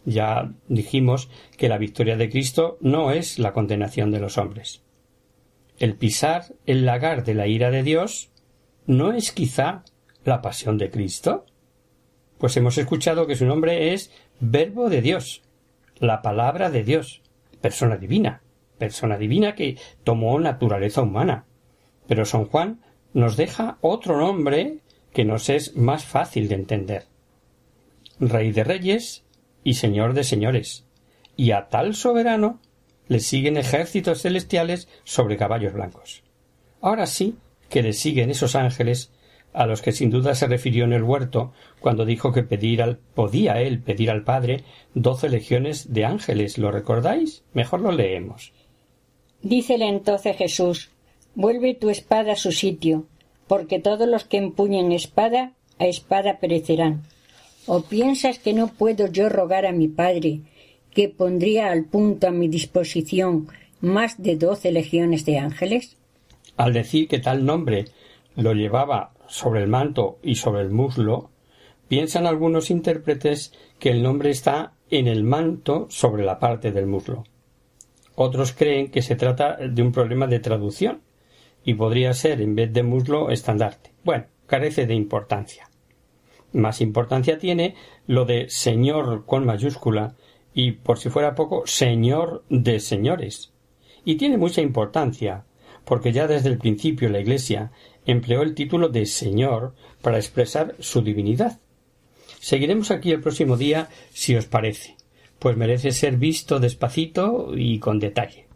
ya 0.04 0.52
dijimos 0.68 1.28
que 1.56 1.68
la 1.68 1.78
victoria 1.78 2.16
de 2.16 2.28
Cristo 2.28 2.76
no 2.80 3.12
es 3.12 3.38
la 3.38 3.52
condenación 3.52 4.10
de 4.10 4.20
los 4.20 4.36
hombres. 4.38 4.82
El 5.78 5.96
pisar 5.96 6.54
el 6.66 6.84
lagar 6.84 7.24
de 7.24 7.34
la 7.34 7.46
ira 7.46 7.70
de 7.70 7.82
Dios 7.82 8.30
no 8.86 9.12
es 9.12 9.32
quizá 9.32 9.84
la 10.24 10.42
pasión 10.42 10.78
de 10.78 10.90
Cristo. 10.90 11.46
Pues 12.38 12.56
hemos 12.56 12.78
escuchado 12.78 13.26
que 13.26 13.36
su 13.36 13.46
nombre 13.46 13.94
es 13.94 14.10
Verbo 14.40 14.90
de 14.90 15.02
Dios, 15.02 15.41
la 16.02 16.20
palabra 16.20 16.68
de 16.68 16.82
Dios, 16.82 17.22
persona 17.60 17.96
divina, 17.96 18.42
persona 18.76 19.16
divina 19.16 19.54
que 19.54 19.78
tomó 20.02 20.38
naturaleza 20.40 21.00
humana. 21.00 21.44
Pero 22.08 22.24
San 22.24 22.46
Juan 22.46 22.80
nos 23.14 23.36
deja 23.36 23.78
otro 23.80 24.18
nombre 24.18 24.78
que 25.12 25.24
nos 25.24 25.48
es 25.48 25.76
más 25.76 26.04
fácil 26.04 26.48
de 26.48 26.56
entender. 26.56 27.04
Rey 28.18 28.50
de 28.50 28.64
Reyes 28.64 29.22
y 29.62 29.74
Señor 29.74 30.14
de 30.14 30.24
señores, 30.24 30.86
y 31.36 31.52
a 31.52 31.68
tal 31.68 31.94
soberano 31.94 32.58
le 33.06 33.20
siguen 33.20 33.56
ejércitos 33.56 34.22
celestiales 34.22 34.88
sobre 35.04 35.36
caballos 35.36 35.72
blancos. 35.72 36.24
Ahora 36.80 37.06
sí 37.06 37.36
que 37.68 37.82
le 37.82 37.92
siguen 37.92 38.30
esos 38.30 38.56
ángeles 38.56 39.12
a 39.52 39.66
los 39.66 39.82
que 39.82 39.92
sin 39.92 40.10
duda 40.10 40.34
se 40.34 40.46
refirió 40.46 40.84
en 40.84 40.92
el 40.92 41.02
huerto 41.02 41.52
cuando 41.80 42.04
dijo 42.04 42.32
que 42.32 42.42
pedir 42.42 42.82
al, 42.82 42.98
podía 43.14 43.60
él 43.60 43.80
pedir 43.80 44.10
al 44.10 44.24
Padre 44.24 44.64
doce 44.94 45.28
legiones 45.28 45.92
de 45.92 46.04
ángeles. 46.04 46.58
¿Lo 46.58 46.70
recordáis? 46.70 47.44
Mejor 47.52 47.80
lo 47.80 47.92
leemos. 47.92 48.52
Dícele 49.42 49.88
entonces 49.88 50.36
Jesús 50.36 50.92
Vuelve 51.34 51.72
tu 51.74 51.88
espada 51.88 52.32
a 52.32 52.36
su 52.36 52.52
sitio, 52.52 53.06
porque 53.48 53.78
todos 53.78 54.06
los 54.06 54.24
que 54.24 54.36
empuñen 54.36 54.92
espada 54.92 55.52
a 55.78 55.86
espada 55.86 56.38
perecerán. 56.38 57.04
¿O 57.66 57.82
piensas 57.82 58.38
que 58.38 58.52
no 58.52 58.68
puedo 58.68 59.06
yo 59.06 59.30
rogar 59.30 59.64
a 59.64 59.72
mi 59.72 59.88
Padre, 59.88 60.40
que 60.92 61.08
pondría 61.08 61.70
al 61.70 61.84
punto 61.84 62.26
a 62.26 62.32
mi 62.32 62.48
disposición 62.48 63.48
más 63.80 64.22
de 64.22 64.36
doce 64.36 64.72
legiones 64.72 65.24
de 65.24 65.38
ángeles? 65.38 65.96
Al 66.58 66.74
decir 66.74 67.08
que 67.08 67.18
tal 67.18 67.46
nombre 67.46 67.86
lo 68.36 68.52
llevaba 68.52 69.11
sobre 69.32 69.62
el 69.62 69.68
manto 69.68 70.18
y 70.22 70.34
sobre 70.34 70.60
el 70.60 70.70
muslo, 70.70 71.30
piensan 71.88 72.26
algunos 72.26 72.70
intérpretes 72.70 73.54
que 73.78 73.90
el 73.90 74.02
nombre 74.02 74.28
está 74.28 74.74
en 74.90 75.06
el 75.08 75.24
manto 75.24 75.86
sobre 75.88 76.22
la 76.22 76.38
parte 76.38 76.70
del 76.70 76.86
muslo. 76.86 77.24
Otros 78.14 78.52
creen 78.52 78.90
que 78.90 79.00
se 79.00 79.16
trata 79.16 79.56
de 79.56 79.82
un 79.82 79.90
problema 79.90 80.26
de 80.26 80.38
traducción 80.38 81.00
y 81.64 81.72
podría 81.74 82.12
ser 82.12 82.42
en 82.42 82.54
vez 82.54 82.74
de 82.74 82.82
muslo 82.82 83.30
estandarte. 83.30 83.94
Bueno, 84.04 84.26
carece 84.46 84.84
de 84.86 84.94
importancia. 84.94 85.70
Más 86.52 86.82
importancia 86.82 87.38
tiene 87.38 87.74
lo 88.06 88.26
de 88.26 88.50
Señor 88.50 89.24
con 89.24 89.46
mayúscula 89.46 90.14
y, 90.52 90.72
por 90.72 90.98
si 90.98 91.08
fuera 91.08 91.34
poco, 91.34 91.62
Señor 91.66 92.44
de 92.50 92.80
señores. 92.80 93.54
Y 94.04 94.16
tiene 94.16 94.36
mucha 94.36 94.60
importancia, 94.60 95.46
porque 95.86 96.12
ya 96.12 96.26
desde 96.26 96.50
el 96.50 96.58
principio 96.58 97.08
la 97.08 97.20
Iglesia 97.20 97.72
empleó 98.06 98.42
el 98.42 98.54
título 98.54 98.88
de 98.88 99.06
Señor 99.06 99.74
para 100.00 100.18
expresar 100.18 100.74
su 100.78 101.02
divinidad. 101.02 101.58
Seguiremos 102.40 102.90
aquí 102.90 103.10
el 103.12 103.20
próximo 103.20 103.56
día, 103.56 103.88
si 104.12 104.34
os 104.34 104.46
parece, 104.46 104.96
pues 105.38 105.56
merece 105.56 105.92
ser 105.92 106.16
visto 106.16 106.58
despacito 106.58 107.52
y 107.54 107.78
con 107.78 107.98
detalle. 107.98 108.46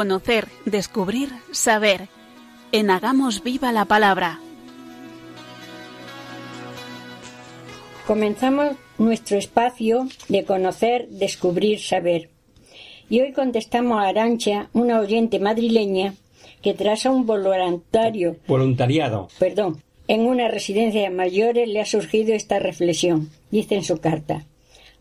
Conocer, 0.00 0.48
descubrir, 0.64 1.28
saber. 1.52 2.08
En 2.72 2.88
Hagamos 2.88 3.44
Viva 3.44 3.70
la 3.70 3.84
Palabra. 3.84 4.40
Comenzamos 8.06 8.76
nuestro 8.96 9.36
espacio 9.36 10.08
de 10.30 10.44
conocer, 10.44 11.06
descubrir, 11.10 11.80
saber. 11.80 12.30
Y 13.10 13.20
hoy 13.20 13.34
contestamos 13.34 14.00
a 14.00 14.08
Arancha, 14.08 14.70
una 14.72 15.00
oyente 15.00 15.38
madrileña, 15.38 16.14
que 16.62 16.72
tras 16.72 17.04
un 17.04 17.26
voluntario. 17.26 18.36
Voluntariado. 18.48 19.28
Perdón. 19.38 19.82
En 20.08 20.22
una 20.22 20.48
residencia 20.48 21.02
de 21.02 21.10
mayores 21.10 21.68
le 21.68 21.78
ha 21.78 21.84
surgido 21.84 22.32
esta 22.32 22.58
reflexión. 22.58 23.28
Dice 23.50 23.74
en 23.74 23.84
su 23.84 23.98
carta. 23.98 24.46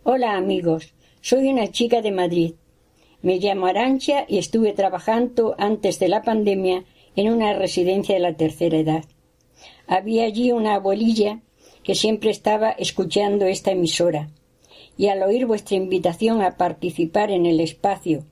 Hola 0.04 0.36
amigos, 0.36 0.92
soy 1.22 1.48
una 1.48 1.72
chica 1.72 2.02
de 2.02 2.12
Madrid. 2.12 2.54
Me 3.22 3.38
llamo 3.38 3.66
Arancha 3.66 4.26
y 4.28 4.38
estuve 4.38 4.74
trabajando 4.74 5.56
antes 5.58 6.00
de 6.00 6.08
la 6.08 6.22
pandemia 6.22 6.86
en 7.16 7.32
una 7.32 7.54
residencia 7.54 8.16
de 8.16 8.22
la 8.22 8.36
tercera 8.36 8.78
edad. 8.78 9.04
Había 9.88 10.26
allí 10.26 10.52
una 10.52 10.76
abuelilla 10.76 11.42
que 11.84 11.96
siempre 11.96 12.30
estaba 12.30 12.72
escuchando 12.72 13.46
esta 13.46 13.72
emisora 13.72 14.30
y 14.98 15.08
al 15.08 15.24
oír 15.24 15.46
vuestra 15.46 15.76
invitación 15.76 16.42
a 16.42 16.58
participar 16.58 17.32
en 17.32 17.46
el 17.46 17.60
espacio 17.60 18.26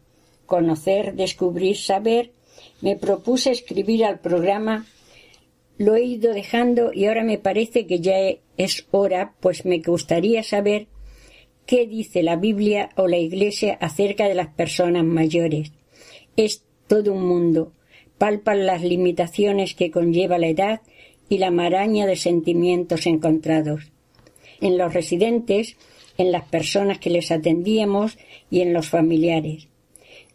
Conocer, 0.46 1.16
Descubrir, 1.16 1.78
Saber, 1.78 2.32
me 2.82 2.96
propuse 2.96 3.52
escribir 3.52 4.06
al 4.06 4.20
programa. 4.20 4.86
Lo 5.78 5.96
he 5.96 6.04
ido 6.04 6.34
dejando 6.34 6.94
y 6.94 7.06
ahora 7.06 7.24
me 7.24 7.38
parece 7.38 7.86
que 7.86 8.00
ya 8.00 8.16
es 8.58 8.88
hora, 8.92 9.34
pues 9.42 9.66
me 9.66 9.80
gustaría 9.80 10.44
saber 10.44 10.88
qué 11.68 11.86
dice 11.86 12.24
la 12.24 12.38
Biblia 12.38 12.90
o 12.96 13.08
la 13.08 13.18
Iglesia 13.18 13.78
acerca 13.80 14.28
de 14.28 14.34
las 14.34 14.48
personas 14.48 15.04
mayores. 15.04 15.74
Es 16.38 16.64
todo 16.88 17.14
un 17.14 17.28
mundo. 17.28 17.74
Palpan 18.18 18.66
las 18.66 18.82
limitaciones 18.82 19.76
que 19.76 19.92
conlleva 19.92 20.40
la 20.40 20.48
edad 20.48 20.82
y 21.30 21.38
la 21.38 21.52
maraña 21.52 22.08
de 22.08 22.16
sentimientos 22.16 23.06
encontrados. 23.06 23.92
En 24.62 24.78
los 24.78 24.94
residentes, 24.94 25.76
en 26.18 26.32
las 26.32 26.48
personas 26.48 27.00
que 27.00 27.10
les 27.10 27.32
atendíamos 27.32 28.18
y 28.50 28.62
en 28.62 28.74
los 28.74 28.90
familiares. 28.90 29.68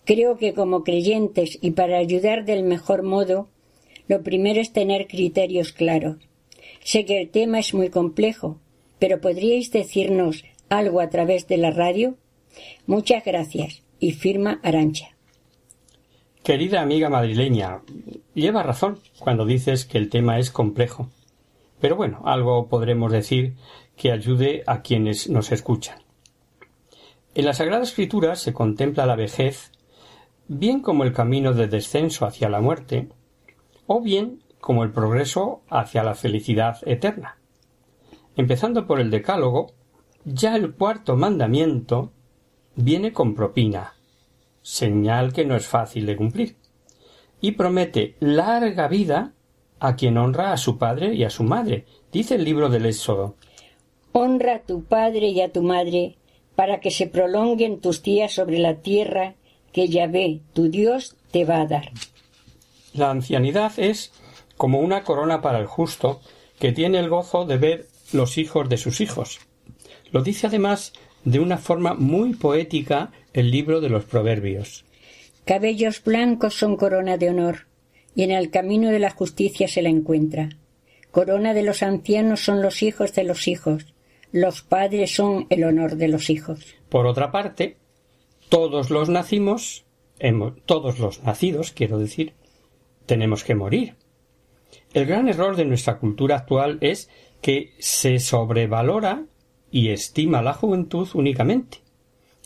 Creo 0.04 0.36
que 0.36 0.52
como 0.52 0.84
creyentes 0.84 1.58
y 1.62 1.72
para 1.72 1.96
ayudar 1.98 2.44
del 2.44 2.62
mejor 2.62 3.02
modo, 3.02 3.48
lo 4.06 4.22
primero 4.22 4.60
es 4.60 4.72
tener 4.72 5.06
criterios 5.06 5.72
claros. 5.72 6.16
Sé 6.84 7.04
que 7.04 7.20
el 7.20 7.30
tema 7.30 7.58
es 7.60 7.72
muy 7.72 7.88
complejo, 7.88 8.58
pero 8.98 9.20
¿podríais 9.20 9.70
decirnos 9.72 10.44
algo 10.78 11.00
a 11.00 11.10
través 11.10 11.46
de 11.46 11.56
la 11.56 11.70
radio? 11.70 12.14
Muchas 12.86 13.24
gracias. 13.24 13.82
Y 13.98 14.12
firma 14.12 14.60
Arancha. 14.62 15.08
Querida 16.42 16.80
amiga 16.80 17.08
madrileña, 17.08 17.82
lleva 18.34 18.64
razón 18.64 18.98
cuando 19.20 19.46
dices 19.46 19.84
que 19.84 19.98
el 19.98 20.10
tema 20.10 20.38
es 20.38 20.50
complejo. 20.50 21.08
Pero 21.80 21.94
bueno, 21.94 22.22
algo 22.24 22.66
podremos 22.66 23.12
decir 23.12 23.54
que 23.96 24.10
ayude 24.10 24.64
a 24.66 24.82
quienes 24.82 25.28
nos 25.28 25.52
escuchan. 25.52 25.98
En 27.34 27.44
la 27.44 27.54
Sagrada 27.54 27.84
Escritura 27.84 28.34
se 28.34 28.52
contempla 28.52 29.06
la 29.06 29.14
vejez 29.14 29.70
bien 30.48 30.80
como 30.80 31.04
el 31.04 31.12
camino 31.12 31.54
de 31.54 31.68
descenso 31.68 32.26
hacia 32.26 32.48
la 32.48 32.60
muerte, 32.60 33.08
o 33.86 34.00
bien 34.00 34.42
como 34.60 34.84
el 34.84 34.90
progreso 34.90 35.62
hacia 35.70 36.02
la 36.02 36.14
felicidad 36.14 36.76
eterna. 36.86 37.38
Empezando 38.36 38.86
por 38.86 39.00
el 39.00 39.10
Decálogo, 39.10 39.72
ya 40.24 40.56
el 40.56 40.74
cuarto 40.74 41.16
mandamiento 41.16 42.12
viene 42.74 43.12
con 43.12 43.34
propina, 43.34 43.94
señal 44.62 45.32
que 45.32 45.44
no 45.44 45.56
es 45.56 45.66
fácil 45.66 46.06
de 46.06 46.16
cumplir, 46.16 46.56
y 47.40 47.52
promete 47.52 48.16
larga 48.20 48.88
vida 48.88 49.32
a 49.80 49.96
quien 49.96 50.16
honra 50.16 50.52
a 50.52 50.56
su 50.56 50.78
padre 50.78 51.14
y 51.14 51.24
a 51.24 51.30
su 51.30 51.42
madre, 51.42 51.86
dice 52.12 52.36
el 52.36 52.44
libro 52.44 52.68
del 52.68 52.86
Éxodo. 52.86 53.34
Honra 54.12 54.56
a 54.56 54.62
tu 54.62 54.84
padre 54.84 55.28
y 55.28 55.40
a 55.40 55.50
tu 55.50 55.62
madre, 55.62 56.16
para 56.54 56.80
que 56.80 56.90
se 56.90 57.06
prolonguen 57.06 57.80
tus 57.80 58.02
días 58.02 58.32
sobre 58.32 58.58
la 58.58 58.76
tierra 58.76 59.34
que 59.72 59.88
Yahvé, 59.88 60.40
tu 60.52 60.68
Dios, 60.68 61.16
te 61.30 61.44
va 61.44 61.62
a 61.62 61.66
dar. 61.66 61.90
La 62.92 63.10
ancianidad 63.10 63.72
es 63.78 64.12
como 64.56 64.80
una 64.80 65.02
corona 65.02 65.40
para 65.40 65.58
el 65.58 65.66
justo, 65.66 66.20
que 66.58 66.72
tiene 66.72 66.98
el 66.98 67.08
gozo 67.08 67.46
de 67.46 67.56
ver 67.56 67.86
los 68.12 68.38
hijos 68.38 68.68
de 68.68 68.76
sus 68.76 69.00
hijos, 69.00 69.40
lo 70.12 70.22
dice 70.22 70.46
además 70.46 70.92
de 71.24 71.40
una 71.40 71.58
forma 71.58 71.94
muy 71.94 72.34
poética 72.34 73.10
el 73.32 73.50
libro 73.50 73.80
de 73.80 73.88
los 73.88 74.04
Proverbios. 74.04 74.84
Cabellos 75.44 76.02
blancos 76.04 76.54
son 76.54 76.76
corona 76.76 77.16
de 77.16 77.30
honor, 77.30 77.66
y 78.14 78.22
en 78.22 78.30
el 78.30 78.50
camino 78.50 78.90
de 78.90 78.98
la 78.98 79.10
justicia 79.10 79.66
se 79.66 79.82
la 79.82 79.88
encuentra. 79.88 80.50
Corona 81.10 81.54
de 81.54 81.62
los 81.62 81.82
ancianos 81.82 82.44
son 82.44 82.62
los 82.62 82.82
hijos 82.82 83.14
de 83.14 83.24
los 83.24 83.48
hijos, 83.48 83.94
los 84.30 84.62
padres 84.62 85.14
son 85.14 85.46
el 85.50 85.64
honor 85.64 85.96
de 85.96 86.08
los 86.08 86.30
hijos. 86.30 86.74
Por 86.88 87.06
otra 87.06 87.32
parte, 87.32 87.76
todos 88.48 88.90
los 88.90 89.08
nacimos, 89.08 89.84
todos 90.66 90.98
los 90.98 91.22
nacidos, 91.22 91.72
quiero 91.72 91.98
decir, 91.98 92.34
tenemos 93.06 93.44
que 93.44 93.54
morir. 93.54 93.96
El 94.94 95.06
gran 95.06 95.28
error 95.28 95.56
de 95.56 95.64
nuestra 95.64 95.98
cultura 95.98 96.36
actual 96.36 96.78
es 96.80 97.10
que 97.40 97.74
se 97.78 98.18
sobrevalora 98.18 99.24
y 99.72 99.88
estima 99.88 100.42
la 100.42 100.52
juventud 100.52 101.08
únicamente, 101.14 101.78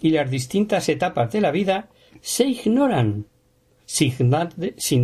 y 0.01 0.11
las 0.11 0.31
distintas 0.31 0.89
etapas 0.89 1.33
de 1.33 1.41
la 1.41 1.51
vida 1.51 1.91
se 2.23 2.47
ignoran 2.47 3.27
sin, 3.85 4.31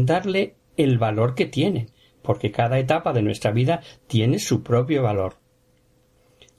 darle 0.06 0.54
el 0.76 0.98
valor 0.98 1.34
que 1.34 1.46
tiene, 1.46 1.88
porque 2.22 2.52
cada 2.52 2.78
etapa 2.78 3.12
de 3.12 3.22
nuestra 3.22 3.50
vida 3.50 3.82
tiene 4.06 4.38
su 4.38 4.62
propio 4.62 5.02
valor. 5.02 5.36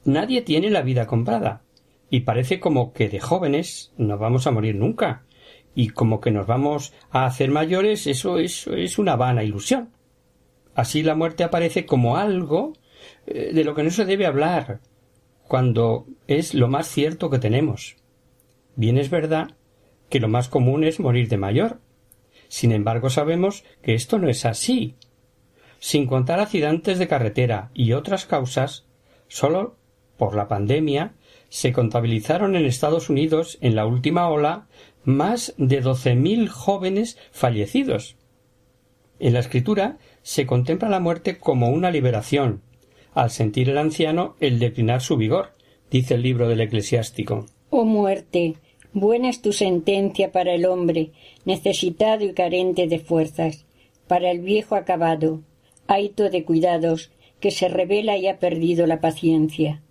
Nadie 0.03 0.41
tiene 0.41 0.69
la 0.69 0.81
vida 0.81 1.07
comprada, 1.07 1.63
y 2.09 2.21
parece 2.21 2.59
como 2.59 2.91
que 2.91 3.07
de 3.07 3.21
jóvenes 3.21 3.93
no 3.97 4.17
vamos 4.17 4.45
a 4.45 4.51
morir 4.51 4.75
nunca, 4.75 5.23
y 5.73 5.89
como 5.89 6.19
que 6.19 6.31
nos 6.31 6.45
vamos 6.45 6.93
a 7.09 7.25
hacer 7.25 7.49
mayores, 7.49 8.05
eso, 8.05 8.37
eso 8.37 8.73
es 8.73 8.99
una 8.99 9.15
vana 9.15 9.43
ilusión. 9.43 9.91
Así 10.75 11.03
la 11.03 11.15
muerte 11.15 11.45
aparece 11.45 11.85
como 11.85 12.17
algo 12.17 12.73
eh, 13.25 13.51
de 13.53 13.63
lo 13.63 13.73
que 13.75 13.83
no 13.83 13.91
se 13.91 14.05
debe 14.05 14.25
hablar, 14.25 14.81
cuando 15.47 16.05
es 16.27 16.53
lo 16.53 16.67
más 16.67 16.87
cierto 16.87 17.29
que 17.29 17.39
tenemos. 17.39 17.95
Bien 18.75 18.97
es 18.97 19.09
verdad 19.09 19.55
que 20.09 20.19
lo 20.19 20.27
más 20.27 20.49
común 20.49 20.83
es 20.83 20.99
morir 20.99 21.27
de 21.29 21.37
mayor. 21.37 21.79
Sin 22.47 22.71
embargo, 22.71 23.09
sabemos 23.09 23.63
que 23.81 23.93
esto 23.93 24.19
no 24.19 24.29
es 24.29 24.45
así. 24.45 24.95
Sin 25.79 26.07
contar 26.07 26.39
accidentes 26.39 26.99
de 26.99 27.07
carretera 27.07 27.71
y 27.73 27.93
otras 27.93 28.25
causas, 28.25 28.85
solo 29.27 29.75
por 30.17 30.35
la 30.35 30.47
pandemia 30.47 31.13
se 31.49 31.73
contabilizaron 31.73 32.55
en 32.55 32.65
Estados 32.65 33.09
Unidos 33.09 33.57
en 33.61 33.75
la 33.75 33.85
última 33.85 34.29
ola 34.29 34.67
más 35.03 35.53
de 35.57 35.81
doce 35.81 36.15
mil 36.15 36.49
jóvenes 36.49 37.17
fallecidos. 37.31 38.15
En 39.19 39.33
la 39.33 39.39
escritura 39.39 39.97
se 40.21 40.45
contempla 40.45 40.89
la 40.89 40.99
muerte 40.99 41.37
como 41.37 41.69
una 41.69 41.91
liberación, 41.91 42.61
al 43.13 43.31
sentir 43.31 43.69
el 43.69 43.77
anciano 43.77 44.35
el 44.39 44.59
declinar 44.59 45.01
su 45.01 45.17
vigor, 45.17 45.53
dice 45.91 46.15
el 46.15 46.21
libro 46.21 46.49
del 46.49 46.61
eclesiástico. 46.61 47.45
Oh 47.69 47.85
muerte, 47.85 48.55
buena 48.93 49.29
es 49.29 49.41
tu 49.41 49.53
sentencia 49.53 50.31
para 50.31 50.53
el 50.53 50.65
hombre, 50.65 51.11
necesitado 51.45 52.23
y 52.25 52.33
carente 52.33 52.87
de 52.87 52.99
fuerzas, 52.99 53.65
para 54.07 54.31
el 54.31 54.41
viejo 54.41 54.75
acabado, 54.75 55.41
haito 55.87 56.29
de 56.29 56.43
cuidados, 56.43 57.11
que 57.39 57.51
se 57.51 57.67
revela 57.67 58.17
y 58.17 58.27
ha 58.27 58.39
perdido 58.39 58.87
la 58.87 59.01
paciencia. 59.01 59.81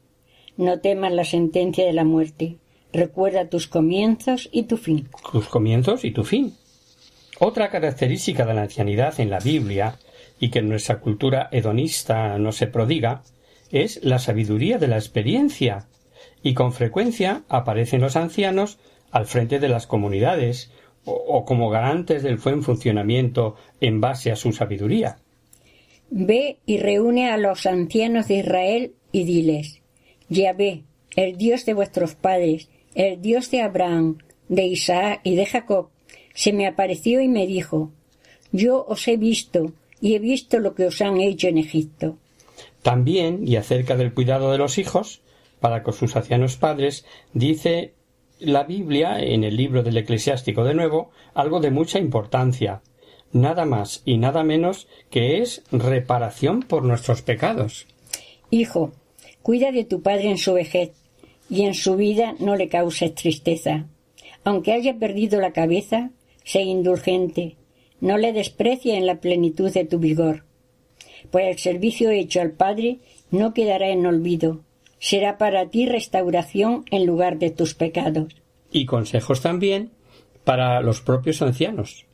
No 0.57 0.81
temas 0.81 1.13
la 1.13 1.25
sentencia 1.25 1.85
de 1.85 1.93
la 1.93 2.05
muerte. 2.05 2.57
Recuerda 2.93 3.49
tus 3.49 3.69
comienzos 3.69 4.49
y 4.53 4.65
tu 4.65 4.77
fin. 4.77 5.09
Tus 5.33 5.49
comienzos 5.49 6.05
y 6.05 6.11
tu 6.11 6.25
fin. 6.25 6.55
Otra 7.39 7.71
característica 7.71 8.45
de 8.45 8.55
la 8.55 8.63
ancianidad 8.63 9.19
en 9.19 9.31
la 9.31 9.39
Biblia 9.39 9.99
y 10.43 10.51
que 10.51 10.59
en 10.59 10.69
nuestra 10.69 10.99
cultura 10.99 11.49
hedonista 11.53 12.37
no 12.37 12.51
se 12.51 12.67
prodiga, 12.67 13.23
es 13.71 14.03
la 14.03 14.19
sabiduría 14.19 14.77
de 14.77 14.89
la 14.89 14.97
experiencia, 14.97 15.87
y 16.43 16.55
con 16.55 16.73
frecuencia 16.73 17.45
aparecen 17.49 18.01
los 18.01 18.17
ancianos 18.17 18.81
al 19.13 19.27
frente 19.27 19.61
de 19.61 19.69
las 19.69 19.87
comunidades 19.87 20.73
o, 21.05 21.13
o, 21.13 21.45
como 21.45 21.71
garantes 21.71 22.25
del 22.25 22.39
buen 22.39 22.65
funcionamiento 22.65 23.55
en 23.81 24.01
base 24.01 24.33
a 24.33 24.37
su 24.37 24.51
sabiduría. 24.51 25.19
Ve 26.11 26.59
y 26.67 26.79
reúne 26.79 27.31
a 27.31 27.37
los 27.37 27.65
ancianos 27.65 28.27
de 28.27 28.39
Israel 28.39 28.95
y 29.13 29.23
diles 29.23 29.81
Yahvé, 30.29 30.83
el 31.15 31.37
Dios 31.37 31.65
de 31.67 31.75
vuestros 31.75 32.17
padres, 32.17 32.69
el 32.97 33.23
Dios 33.23 33.49
de 33.53 33.63
Abraham, 33.63 34.19
de 34.49 34.65
Isaac 34.65 35.21
y 35.23 35.37
de 35.37 35.47
Jacob, 35.47 35.91
se 36.35 36.53
me 36.53 36.67
apareció 36.67 37.21
y 37.21 37.29
me 37.29 37.47
dijo 37.47 37.93
Yo 38.51 38.85
os 38.89 39.07
he 39.07 39.17
visto 39.17 39.73
y 40.03 40.17
he 40.17 40.19
visto 40.19 40.59
lo 40.59 40.75
que 40.75 40.87
os 40.87 41.01
han 41.01 41.21
hecho 41.21 41.47
en 41.49 41.57
Egipto. 41.57 42.19
También, 42.83 43.47
y 43.47 43.55
acerca 43.57 43.97
del 43.97 44.13
cuidado 44.13 44.51
de 44.51 44.59
los 44.59 44.77
hijos, 44.77 45.23
para 45.61 45.85
con 45.85 45.95
sus 45.95 46.17
ancianos 46.17 46.57
padres, 46.57 47.07
dice 47.33 47.95
la 48.41 48.65
Biblia, 48.65 49.21
en 49.21 49.45
el 49.45 49.57
libro 49.57 49.85
del 49.85 49.97
eclesiástico 49.97 50.65
de 50.65 50.75
nuevo, 50.75 51.13
algo 51.35 51.61
de 51.61 51.71
mucha 51.71 52.01
importancia, 52.01 52.83
nada 53.33 53.65
más 53.65 54.03
y 54.05 54.19
nada 54.19 54.43
menos 54.43 54.89
que 55.09 55.41
es 55.41 55.63
reparación 55.71 56.63
por 56.63 56.83
nuestros 56.83 57.23
pecados. 57.23 57.87
Hijo, 58.51 58.93
cuida 59.41 59.71
de 59.71 59.85
tu 59.85 60.03
padre 60.03 60.31
en 60.31 60.39
su 60.39 60.53
vejez, 60.53 60.91
y 61.49 61.63
en 61.63 61.75
su 61.75 61.95
vida 61.95 62.35
no 62.41 62.57
le 62.57 62.69
causes 62.69 63.15
tristeza. 63.15 63.87
Aunque 64.43 64.73
haya 64.73 64.99
perdido 64.99 65.41
la 65.41 65.53
cabeza, 65.53 66.11
sé 66.43 66.63
indulgente, 66.63 67.57
no 68.03 68.19
le 68.19 68.33
desprecie 68.33 68.99
en 68.99 69.07
la 69.07 69.21
plenitud 69.21 69.73
de 69.73 69.85
tu 69.85 69.99
vigor. 70.01 70.45
Pues 71.31 71.47
el 71.47 71.59
servicio 71.59 72.11
hecho 72.11 72.41
al 72.41 72.51
Padre 72.51 72.99
no 73.31 73.55
quedará 73.55 73.89
en 73.91 74.05
olvido, 74.05 74.65
será 74.99 75.39
para 75.39 75.71
ti 75.71 75.87
restauración 75.87 76.85
en 76.91 77.07
lugar 77.07 77.39
de 77.39 77.51
tus 77.51 77.75
pecados. 77.75 78.35
Y 78.73 78.87
consejos 78.87 79.41
también 79.41 79.93
para 80.43 80.83
los 80.83 81.01
propios 81.01 81.43
ancianos. 81.43 82.05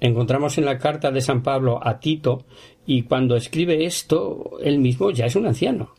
Encontramos 0.00 0.58
en 0.58 0.64
la 0.64 0.78
carta 0.78 1.12
de 1.12 1.20
San 1.20 1.44
Pablo 1.44 1.78
a 1.82 2.00
Tito 2.00 2.44
y 2.84 3.02
cuando 3.02 3.36
escribe 3.36 3.84
esto, 3.84 4.58
él 4.60 4.80
mismo 4.80 5.12
ya 5.12 5.26
es 5.26 5.36
un 5.36 5.46
anciano. 5.46 5.94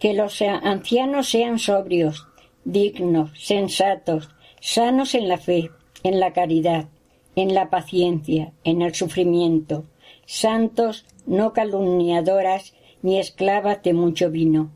Que 0.00 0.14
los 0.14 0.42
ancianos 0.42 1.28
sean 1.28 1.60
sobrios, 1.60 2.26
dignos, 2.64 3.30
sensatos, 3.38 4.30
sanos 4.60 5.14
en 5.14 5.28
la 5.28 5.38
fe, 5.38 5.70
en 6.02 6.18
la 6.18 6.32
caridad, 6.32 6.88
en 7.36 7.54
la 7.54 7.70
paciencia, 7.70 8.52
en 8.64 8.82
el 8.82 8.94
sufrimiento, 8.94 9.84
santos, 10.26 11.04
no 11.26 11.52
calumniadoras, 11.52 12.74
ni 13.02 13.18
esclavas 13.18 13.82
de 13.82 13.94
mucho 13.94 14.30
vino, 14.30 14.70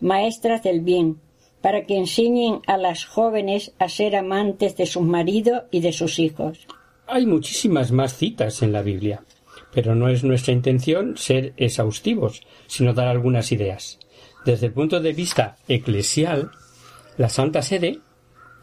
maestras 0.00 0.62
del 0.62 0.80
bien, 0.80 1.20
para 1.60 1.86
que 1.86 1.96
enseñen 1.96 2.60
a 2.66 2.76
las 2.76 3.04
jóvenes 3.04 3.72
a 3.78 3.88
ser 3.88 4.16
amantes 4.16 4.76
de 4.76 4.86
sus 4.86 5.02
maridos 5.02 5.62
y 5.70 5.80
de 5.80 5.92
sus 5.92 6.18
hijos. 6.18 6.66
Hay 7.06 7.26
muchísimas 7.26 7.90
más 7.90 8.16
citas 8.16 8.62
en 8.62 8.72
la 8.72 8.82
Biblia, 8.82 9.22
pero 9.72 9.94
no 9.94 10.08
es 10.08 10.24
nuestra 10.24 10.52
intención 10.52 11.16
ser 11.16 11.52
exhaustivos, 11.56 12.42
sino 12.66 12.94
dar 12.94 13.08
algunas 13.08 13.50
ideas. 13.52 13.98
Desde 14.44 14.66
el 14.66 14.72
punto 14.72 15.00
de 15.00 15.12
vista 15.12 15.56
eclesial, 15.68 16.50
la 17.16 17.28
Santa 17.28 17.62
Sede, 17.62 17.98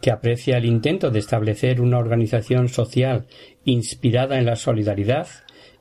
que 0.06 0.12
aprecia 0.12 0.58
el 0.58 0.66
intento 0.66 1.10
de 1.10 1.18
establecer 1.18 1.82
una 1.82 1.98
organización 1.98 2.70
social 2.70 3.26
inspirada 3.64 4.38
en 4.38 4.46
la 4.46 4.56
solidaridad, 4.56 5.28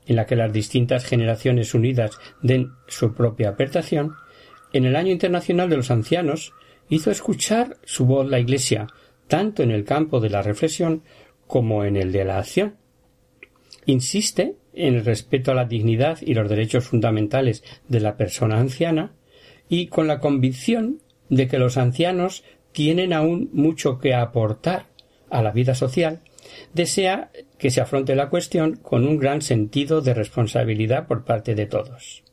en 0.06 0.16
la 0.16 0.24
que 0.24 0.34
las 0.34 0.50
distintas 0.50 1.04
generaciones 1.04 1.74
unidas 1.74 2.18
den 2.40 2.70
su 2.86 3.12
propia 3.12 3.50
apertación, 3.50 4.14
en 4.72 4.86
el 4.86 4.96
Año 4.96 5.12
Internacional 5.12 5.68
de 5.68 5.76
los 5.76 5.90
Ancianos 5.90 6.54
hizo 6.88 7.10
escuchar 7.10 7.76
su 7.84 8.06
voz 8.06 8.26
la 8.26 8.40
Iglesia, 8.40 8.86
tanto 9.28 9.62
en 9.62 9.70
el 9.70 9.84
campo 9.84 10.20
de 10.20 10.30
la 10.30 10.40
reflexión 10.40 11.02
como 11.46 11.84
en 11.84 11.98
el 11.98 12.10
de 12.10 12.24
la 12.24 12.38
acción. 12.38 12.76
Insiste 13.84 14.56
en 14.72 14.94
el 14.94 15.04
respeto 15.04 15.50
a 15.50 15.54
la 15.54 15.66
dignidad 15.66 16.20
y 16.22 16.32
los 16.32 16.48
derechos 16.48 16.88
fundamentales 16.88 17.62
de 17.88 18.00
la 18.00 18.16
persona 18.16 18.58
anciana 18.58 19.12
y 19.68 19.88
con 19.88 20.06
la 20.06 20.18
convicción 20.18 21.02
de 21.28 21.46
que 21.46 21.58
los 21.58 21.76
ancianos 21.76 22.42
tienen 22.74 23.12
aún 23.12 23.48
mucho 23.52 23.98
que 23.98 24.14
aportar 24.14 24.88
a 25.30 25.42
la 25.42 25.52
vida 25.52 25.74
social, 25.74 26.20
desea 26.74 27.30
que 27.56 27.70
se 27.70 27.80
afronte 27.80 28.14
la 28.16 28.28
cuestión 28.28 28.76
con 28.76 29.06
un 29.06 29.16
gran 29.16 29.40
sentido 29.40 30.02
de 30.02 30.12
responsabilidad 30.12 31.06
por 31.06 31.24
parte 31.24 31.54
de 31.54 31.66
todos. 31.66 32.24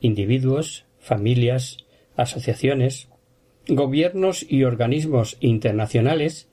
Individuos, 0.00 0.86
familias, 0.98 1.76
asociaciones, 2.16 3.08
gobiernos 3.68 4.44
y 4.48 4.64
organismos 4.64 5.36
internacionales 5.40 6.48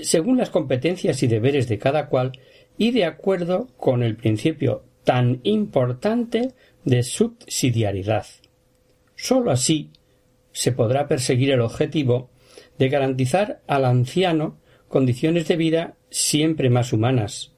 según 0.00 0.38
las 0.38 0.48
competencias 0.48 1.22
y 1.22 1.26
deberes 1.26 1.68
de 1.68 1.78
cada 1.78 2.08
cual 2.08 2.32
y 2.78 2.92
de 2.92 3.04
acuerdo 3.04 3.68
con 3.76 4.02
el 4.02 4.16
principio 4.16 4.84
tan 5.04 5.40
importante 5.42 6.54
de 6.84 7.02
subsidiariedad. 7.02 8.24
Sólo 9.16 9.50
así 9.50 9.90
se 10.52 10.72
podrá 10.72 11.08
perseguir 11.08 11.50
el 11.50 11.60
objetivo 11.60 12.30
de 12.78 12.88
garantizar 12.88 13.60
al 13.66 13.84
anciano 13.84 14.58
condiciones 14.88 15.48
de 15.48 15.56
vida 15.56 15.96
siempre 16.10 16.70
más 16.70 16.92
humanas 16.92 17.52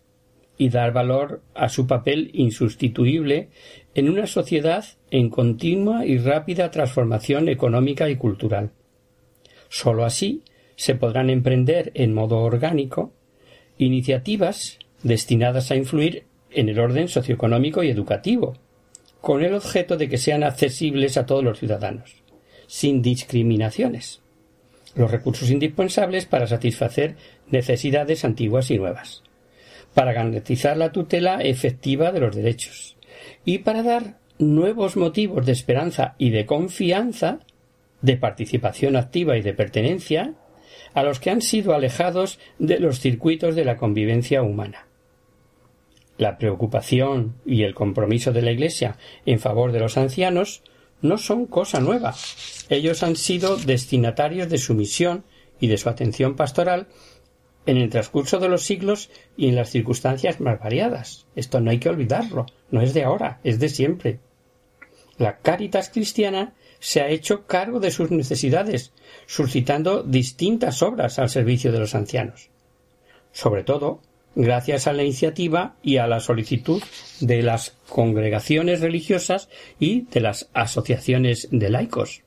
y 0.56 0.68
dar 0.68 0.92
valor 0.92 1.42
a 1.54 1.68
su 1.68 1.86
papel 1.86 2.30
insustituible 2.32 3.48
en 3.94 4.08
una 4.08 4.26
sociedad 4.26 4.84
en 5.10 5.30
continua 5.30 6.06
y 6.06 6.18
rápida 6.18 6.70
transformación 6.70 7.48
económica 7.48 8.08
y 8.08 8.16
cultural. 8.16 8.70
Sólo 9.68 10.04
así 10.04 10.42
se 10.76 10.94
podrán 10.94 11.30
emprender 11.30 11.90
en 11.94 12.14
modo 12.14 12.38
orgánico 12.38 13.12
iniciativas 13.78 14.78
destinadas 15.02 15.70
a 15.70 15.76
influir 15.76 16.26
en 16.50 16.68
el 16.68 16.78
orden 16.78 17.08
socioeconómico 17.08 17.82
y 17.82 17.90
educativo, 17.90 18.54
con 19.20 19.42
el 19.42 19.54
objeto 19.54 19.96
de 19.96 20.08
que 20.08 20.18
sean 20.18 20.44
accesibles 20.44 21.16
a 21.16 21.26
todos 21.26 21.42
los 21.42 21.58
ciudadanos, 21.58 22.22
sin 22.66 23.02
discriminaciones, 23.02 24.20
los 24.94 25.10
recursos 25.10 25.50
indispensables 25.50 26.26
para 26.26 26.46
satisfacer 26.46 27.16
necesidades 27.50 28.24
antiguas 28.24 28.70
y 28.70 28.78
nuevas, 28.78 29.22
para 29.92 30.12
garantizar 30.12 30.76
la 30.76 30.92
tutela 30.92 31.40
efectiva 31.42 32.12
de 32.12 32.20
los 32.20 32.34
derechos. 32.34 32.96
Y 33.44 33.58
para 33.58 33.82
dar 33.82 34.18
nuevos 34.38 34.96
motivos 34.96 35.46
de 35.46 35.52
esperanza 35.52 36.14
y 36.18 36.30
de 36.30 36.46
confianza, 36.46 37.40
de 38.02 38.16
participación 38.16 38.96
activa 38.96 39.36
y 39.36 39.42
de 39.42 39.54
pertenencia 39.54 40.34
a 40.92 41.02
los 41.02 41.20
que 41.20 41.30
han 41.30 41.42
sido 41.42 41.74
alejados 41.74 42.38
de 42.58 42.78
los 42.78 43.00
circuitos 43.00 43.56
de 43.56 43.64
la 43.64 43.76
convivencia 43.76 44.42
humana. 44.42 44.86
La 46.18 46.38
preocupación 46.38 47.34
y 47.44 47.64
el 47.64 47.74
compromiso 47.74 48.32
de 48.32 48.42
la 48.42 48.52
Iglesia 48.52 48.98
en 49.26 49.40
favor 49.40 49.72
de 49.72 49.80
los 49.80 49.96
ancianos 49.96 50.62
no 51.04 51.18
son 51.18 51.44
cosa 51.44 51.80
nueva. 51.80 52.14
Ellos 52.70 53.02
han 53.02 53.14
sido 53.14 53.58
destinatarios 53.58 54.48
de 54.48 54.56
su 54.56 54.74
misión 54.74 55.24
y 55.60 55.68
de 55.68 55.76
su 55.76 55.90
atención 55.90 56.34
pastoral 56.34 56.88
en 57.66 57.76
el 57.76 57.90
transcurso 57.90 58.38
de 58.38 58.48
los 58.48 58.64
siglos 58.64 59.10
y 59.36 59.48
en 59.48 59.56
las 59.56 59.68
circunstancias 59.68 60.40
más 60.40 60.58
variadas. 60.58 61.26
Esto 61.36 61.60
no 61.60 61.70
hay 61.70 61.78
que 61.78 61.90
olvidarlo, 61.90 62.46
no 62.70 62.80
es 62.80 62.94
de 62.94 63.04
ahora, 63.04 63.38
es 63.44 63.58
de 63.58 63.68
siempre. 63.68 64.20
La 65.18 65.38
Caritas 65.38 65.90
cristiana 65.90 66.54
se 66.80 67.02
ha 67.02 67.08
hecho 67.08 67.46
cargo 67.46 67.80
de 67.80 67.90
sus 67.90 68.10
necesidades, 68.10 68.92
suscitando 69.26 70.02
distintas 70.02 70.82
obras 70.82 71.18
al 71.18 71.28
servicio 71.28 71.70
de 71.70 71.80
los 71.80 71.94
ancianos. 71.94 72.48
Sobre 73.30 73.62
todo, 73.62 74.00
gracias 74.34 74.86
a 74.86 74.92
la 74.92 75.02
iniciativa 75.02 75.76
y 75.82 75.98
a 75.98 76.06
la 76.06 76.20
solicitud 76.20 76.82
de 77.20 77.42
las 77.42 77.76
congregaciones 77.88 78.80
religiosas 78.80 79.48
y 79.78 80.02
de 80.02 80.20
las 80.20 80.48
asociaciones 80.54 81.48
de 81.50 81.70
laicos. 81.70 82.22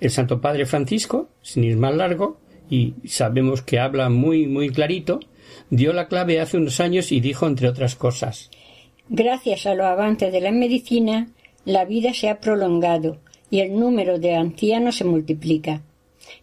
El 0.00 0.10
Santo 0.10 0.40
Padre 0.40 0.66
Francisco, 0.66 1.28
sin 1.42 1.64
ir 1.64 1.76
más 1.76 1.94
largo, 1.94 2.38
y 2.70 2.94
sabemos 3.06 3.62
que 3.62 3.78
habla 3.78 4.08
muy 4.08 4.46
muy 4.46 4.70
clarito, 4.70 5.20
dio 5.68 5.92
la 5.92 6.08
clave 6.08 6.40
hace 6.40 6.56
unos 6.56 6.80
años 6.80 7.12
y 7.12 7.20
dijo 7.20 7.46
entre 7.46 7.68
otras 7.68 7.96
cosas 7.96 8.50
Gracias 9.08 9.66
a 9.66 9.74
los 9.74 9.86
avances 9.86 10.32
de 10.32 10.40
la 10.40 10.52
medicina, 10.52 11.28
la 11.64 11.84
vida 11.84 12.14
se 12.14 12.28
ha 12.28 12.38
prolongado 12.38 13.18
y 13.50 13.58
el 13.58 13.78
número 13.78 14.20
de 14.20 14.36
ancianos 14.36 14.98
se 14.98 15.04
multiplica. 15.04 15.82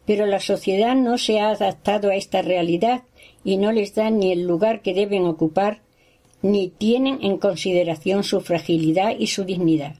Pero 0.05 0.26
la 0.26 0.41
sociedad 0.41 0.93
no 0.93 1.18
se 1.18 1.39
ha 1.39 1.51
adaptado 1.51 2.09
a 2.09 2.15
esta 2.15 2.41
realidad 2.41 3.03
y 3.47 3.55
no 3.55 3.71
les 3.71 3.95
da 3.95 4.09
ni 4.09 4.33
el 4.33 4.41
lugar 4.41 4.81
que 4.81 4.93
deben 4.93 5.25
ocupar, 5.25 5.79
ni 6.41 6.67
tienen 6.67 7.19
en 7.21 7.37
consideración 7.37 8.25
su 8.25 8.41
fragilidad 8.41 9.17
y 9.17 9.27
su 9.27 9.45
dignidad. 9.45 9.95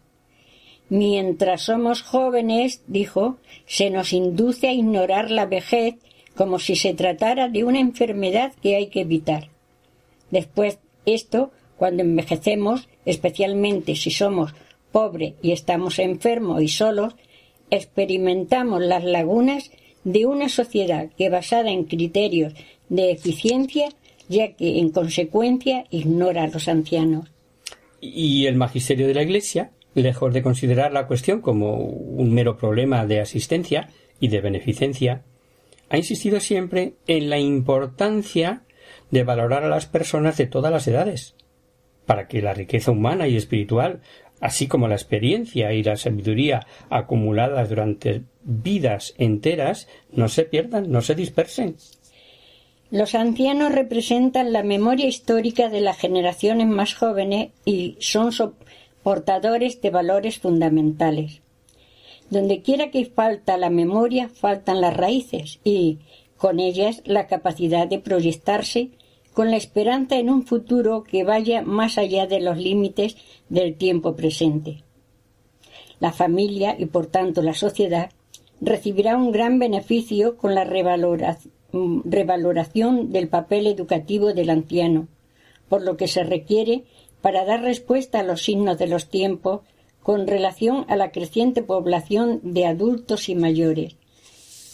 Mientras 0.90 1.62
somos 1.62 2.02
jóvenes, 2.02 2.84
dijo, 2.88 3.38
se 3.66 3.90
nos 3.90 4.12
induce 4.12 4.68
a 4.68 4.74
ignorar 4.74 5.32
la 5.32 5.46
vejez 5.46 5.96
como 6.36 6.60
si 6.60 6.76
se 6.76 6.94
tratara 6.94 7.48
de 7.48 7.64
una 7.64 7.80
enfermedad 7.80 8.52
que 8.62 8.76
hay 8.76 8.88
que 8.88 9.00
evitar. 9.00 9.48
Después, 10.30 10.80
esto, 11.06 11.52
cuando 11.78 12.04
envejecemos, 12.04 12.90
especialmente 13.06 13.96
si 13.96 14.12
somos 14.12 14.56
pobre 14.92 15.36
y 15.42 15.54
estamos 15.54 16.00
enfermos 16.00 16.62
y 16.62 16.68
solos, 16.68 17.16
experimentamos 17.70 18.82
las 18.82 19.06
lagunas 19.06 19.72
de 20.04 20.26
una 20.26 20.50
sociedad 20.50 21.10
que 21.18 21.30
basada 21.30 21.72
en 21.72 21.86
criterios 21.86 22.54
de 22.90 23.12
eficiencia, 23.12 23.90
ya 24.30 24.54
que 24.54 24.80
en 24.80 24.90
consecuencia 24.90 25.86
ignora 25.90 26.44
a 26.44 26.48
los 26.48 26.68
ancianos. 26.68 27.32
Y 28.00 28.46
el 28.46 28.56
magisterio 28.56 29.08
de 29.08 29.14
la 29.14 29.24
Iglesia, 29.24 29.72
lejos 29.96 30.34
de 30.34 30.44
considerar 30.44 30.92
la 30.92 31.08
cuestión 31.08 31.42
como 31.42 31.76
un 31.76 32.34
mero 32.34 32.58
problema 32.58 33.06
de 33.06 33.20
asistencia 33.20 33.90
y 34.20 34.28
de 34.28 34.42
beneficencia, 34.42 35.24
ha 35.90 35.98
insistido 35.98 36.40
siempre 36.40 36.94
en 37.08 37.30
la 37.30 37.40
importancia 37.40 38.64
de 39.10 39.24
valorar 39.24 39.64
a 39.64 39.70
las 39.70 39.86
personas 39.86 40.38
de 40.38 40.48
todas 40.48 40.72
las 40.72 40.88
edades, 40.88 41.36
para 42.06 42.28
que 42.28 42.42
la 42.42 42.54
riqueza 42.54 42.92
humana 42.92 43.28
y 43.28 43.38
espiritual 43.38 44.02
así 44.40 44.68
como 44.68 44.88
la 44.88 44.96
experiencia 44.96 45.74
y 45.74 45.84
la 45.84 45.96
sabiduría 45.96 46.66
acumuladas 46.90 47.70
durante 47.70 48.24
vidas 48.44 49.14
enteras 49.18 49.88
no 50.12 50.30
se 50.30 50.44
pierdan, 50.44 50.92
no 50.92 51.02
se 51.02 51.16
dispersen. 51.16 51.76
Los 52.90 53.16
ancianos 53.16 53.74
representan 53.74 54.54
la 54.54 54.64
memoria 54.64 55.08
histórica 55.08 55.68
de 55.68 55.82
las 55.82 55.98
generaciones 55.98 56.68
más 56.68 56.96
jóvenes 56.96 57.50
y 57.66 57.98
son 58.00 58.32
portadores 59.04 59.82
de 59.82 59.90
valores 59.90 60.40
fundamentales. 60.40 61.42
Donde 62.30 62.62
quiera 62.62 62.90
que 62.90 63.04
falta 63.06 63.58
la 63.58 63.70
memoria, 63.70 64.30
faltan 64.30 64.80
las 64.80 64.96
raíces 64.96 65.60
y, 65.66 66.00
con 66.38 66.62
ellas, 66.62 67.02
la 67.04 67.28
capacidad 67.28 67.88
de 67.88 68.00
proyectarse 68.00 68.92
con 69.34 69.52
la 69.52 69.58
esperanza 69.58 70.16
en 70.16 70.30
un 70.30 70.46
futuro 70.46 71.04
que 71.04 71.26
vaya 71.26 71.62
más 71.64 71.98
allá 71.98 72.26
de 72.26 72.40
los 72.40 72.58
límites 72.58 73.18
del 73.50 73.76
tiempo 73.76 74.16
presente. 74.16 74.84
La 76.00 76.14
familia 76.14 76.78
y, 76.80 76.86
por 76.86 77.08
tanto, 77.08 77.42
la 77.42 77.54
sociedad 77.54 78.12
recibirá 78.62 79.18
un 79.18 79.34
gran 79.34 79.60
beneficio 79.60 80.38
con 80.38 80.56
la 80.56 80.64
revaloración 80.64 81.57
revaloración 81.74 83.12
del 83.12 83.28
papel 83.28 83.68
educativo 83.68 84.34
del 84.34 84.50
anciano, 84.50 85.08
por 85.70 85.82
lo 85.82 85.98
que 85.98 86.08
se 86.08 86.24
requiere 86.24 86.84
para 87.22 87.46
dar 87.46 87.62
respuesta 87.62 88.20
a 88.20 88.24
los 88.24 88.44
signos 88.44 88.78
de 88.78 88.88
los 88.88 89.10
tiempos 89.10 89.62
con 90.02 90.28
relación 90.28 90.86
a 90.88 90.96
la 90.96 91.12
creciente 91.12 91.62
población 91.64 92.40
de 92.44 92.66
adultos 92.66 93.28
y 93.28 93.36
mayores. 93.36 93.96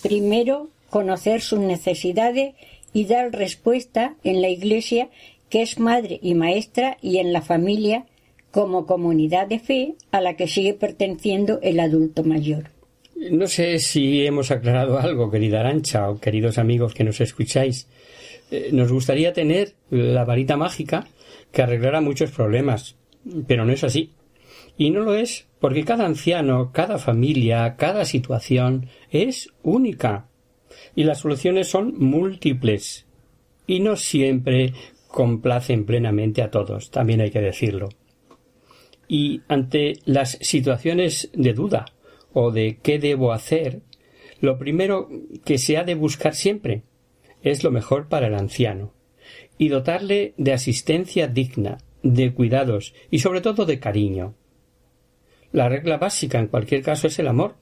Primero, 0.04 0.70
conocer 0.90 1.42
sus 1.42 1.60
necesidades 1.60 2.54
y 2.94 3.06
dar 3.06 3.32
respuesta 3.32 4.16
en 4.24 4.42
la 4.42 4.50
Iglesia, 4.50 5.10
que 5.50 5.64
es 5.64 5.80
madre 5.80 6.20
y 6.22 6.36
maestra, 6.36 6.98
y 7.02 7.18
en 7.18 7.34
la 7.34 7.42
familia, 7.42 8.06
como 8.52 8.86
comunidad 8.86 9.48
de 9.48 9.58
fe 9.58 9.96
a 10.12 10.22
la 10.22 10.36
que 10.36 10.48
sigue 10.48 10.76
perteneciendo 10.76 11.60
el 11.64 11.80
adulto 11.80 12.24
mayor. 12.24 12.73
No 13.32 13.48
sé 13.48 13.80
si 13.80 14.26
hemos 14.26 14.52
aclarado 14.52 15.00
algo, 15.00 15.32
querida 15.32 15.62
Arancha 15.62 16.10
o 16.10 16.20
queridos 16.20 16.58
amigos 16.58 16.94
que 16.94 17.04
nos 17.04 17.22
escucháis. 17.22 17.88
Eh, 18.52 18.70
nos 18.74 18.92
gustaría 18.92 19.34
tener 19.34 19.74
la 19.90 20.26
varita 20.26 20.58
mágica 20.58 21.08
que 21.52 21.62
arreglara 21.62 22.02
muchos 22.02 22.32
problemas, 22.32 22.96
pero 23.48 23.66
no 23.66 23.72
es 23.72 23.84
así. 23.84 24.12
Y 24.78 24.90
no 24.90 25.02
lo 25.02 25.16
es 25.16 25.48
porque 25.60 25.86
cada 25.86 26.06
anciano, 26.06 26.72
cada 26.74 26.98
familia, 26.98 27.76
cada 27.78 28.04
situación 28.06 28.88
es 29.10 29.50
única. 29.62 30.28
Y 30.96 31.04
las 31.04 31.20
soluciones 31.20 31.70
son 31.70 31.94
múltiples. 31.98 33.06
Y 33.68 33.80
no 33.80 33.96
siempre 33.96 34.74
complacen 35.08 35.86
plenamente 35.86 36.42
a 36.42 36.52
todos, 36.52 36.92
también 36.92 37.22
hay 37.22 37.32
que 37.32 37.40
decirlo. 37.40 37.90
Y 39.08 39.42
ante 39.48 40.00
las 40.06 40.40
situaciones 40.42 41.30
de 41.34 41.54
duda, 41.54 41.86
o 42.34 42.52
de 42.52 42.80
qué 42.82 43.00
debo 43.00 43.32
hacer, 43.32 43.82
lo 44.42 44.58
primero 44.58 45.10
que 45.46 45.58
se 45.58 45.78
ha 45.78 45.84
de 45.84 45.96
buscar 45.96 46.36
siempre 46.36 46.84
es 47.42 47.64
lo 47.64 47.72
mejor 47.72 48.08
para 48.10 48.28
el 48.28 48.36
anciano 48.36 48.94
y 49.58 49.70
dotarle 49.70 50.34
de 50.38 50.54
asistencia 50.54 51.28
digna, 51.28 51.78
de 52.02 52.34
cuidados 52.34 52.94
y 53.10 53.20
sobre 53.20 53.42
todo 53.42 53.66
de 53.66 53.80
cariño. 53.80 54.36
La 55.52 55.70
regla 55.70 55.98
básica 55.98 56.40
en 56.40 56.48
cualquier 56.48 56.82
caso 56.82 57.08
es 57.08 57.20
el 57.20 57.28
amor. 57.28 57.56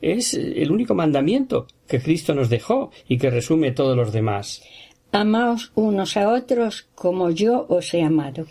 Es 0.00 0.34
el 0.34 0.70
único 0.70 0.94
mandamiento 0.94 1.66
que 1.86 2.00
Cristo 2.00 2.34
nos 2.34 2.50
dejó 2.50 2.90
y 3.08 3.18
que 3.18 3.30
resume 3.30 3.72
todos 3.72 3.96
los 3.96 4.12
demás. 4.12 4.62
Amaos 5.12 5.72
unos 5.74 6.16
a 6.16 6.28
otros 6.28 6.88
como 6.94 7.30
yo 7.30 7.66
os 7.68 7.94
he 7.94 8.02
amado. 8.02 8.46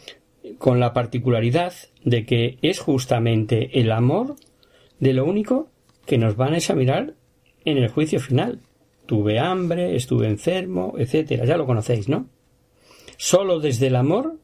Con 0.58 0.80
la 0.80 0.94
particularidad 0.94 1.74
de 2.04 2.26
que 2.26 2.58
es 2.62 2.80
justamente 2.80 3.80
el 3.80 3.92
amor 3.92 4.36
de 5.02 5.14
lo 5.14 5.26
único 5.26 5.70
que 6.06 6.18
nos 6.18 6.38
van 6.38 6.54
a 6.54 6.58
examinar 6.58 7.16
en 7.66 7.78
el 7.78 7.90
juicio 7.90 8.22
final. 8.22 8.62
Tuve 9.06 9.40
hambre, 9.40 9.98
estuve 9.98 10.28
enfermo, 10.28 10.94
etcétera. 10.98 11.44
Ya 11.44 11.58
lo 11.58 11.66
conocéis, 11.66 12.08
¿no? 12.08 12.30
Solo 13.18 13.60
desde 13.60 13.88
el 13.88 13.98
amor 13.98 14.38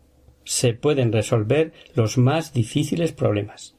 se 0.44 0.74
pueden 0.74 1.14
resolver 1.14 1.72
los 1.96 2.18
más 2.18 2.54
difíciles 2.54 3.14
problemas. 3.14 3.76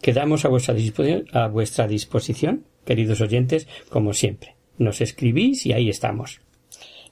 Quedamos 0.00 0.44
a 0.44 0.48
vuestra 0.48 0.74
disposición, 0.74 1.26
a 1.32 1.48
vuestra 1.48 1.88
disposición 1.88 2.64
queridos 2.84 3.20
oyentes, 3.20 3.68
como 3.88 4.12
siempre. 4.12 4.56
Nos 4.78 5.00
escribís 5.00 5.66
y 5.66 5.72
ahí 5.72 5.88
estamos. 5.88 6.40